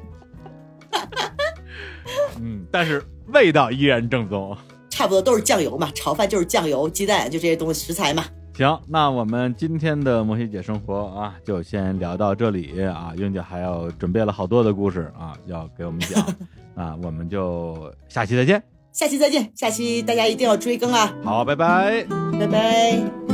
[2.41, 4.57] 嗯，但是味道依然正宗，
[4.91, 8.25] 差不多都是酱油嘛，炒饭就是酱油、鸡蛋，就这些东西食材嘛。
[8.57, 13.13] 行，那我们今天的摩西姐生活啊，就先聊到这里啊。
[13.17, 16.25] 英姐还要准备了好多的故事啊，要给我们讲
[16.75, 18.63] 啊，我们就下期再见。
[18.93, 21.13] 下期再见，下期大家一定要追更啊。
[21.25, 22.07] 好，拜拜，
[22.39, 23.34] 拜拜。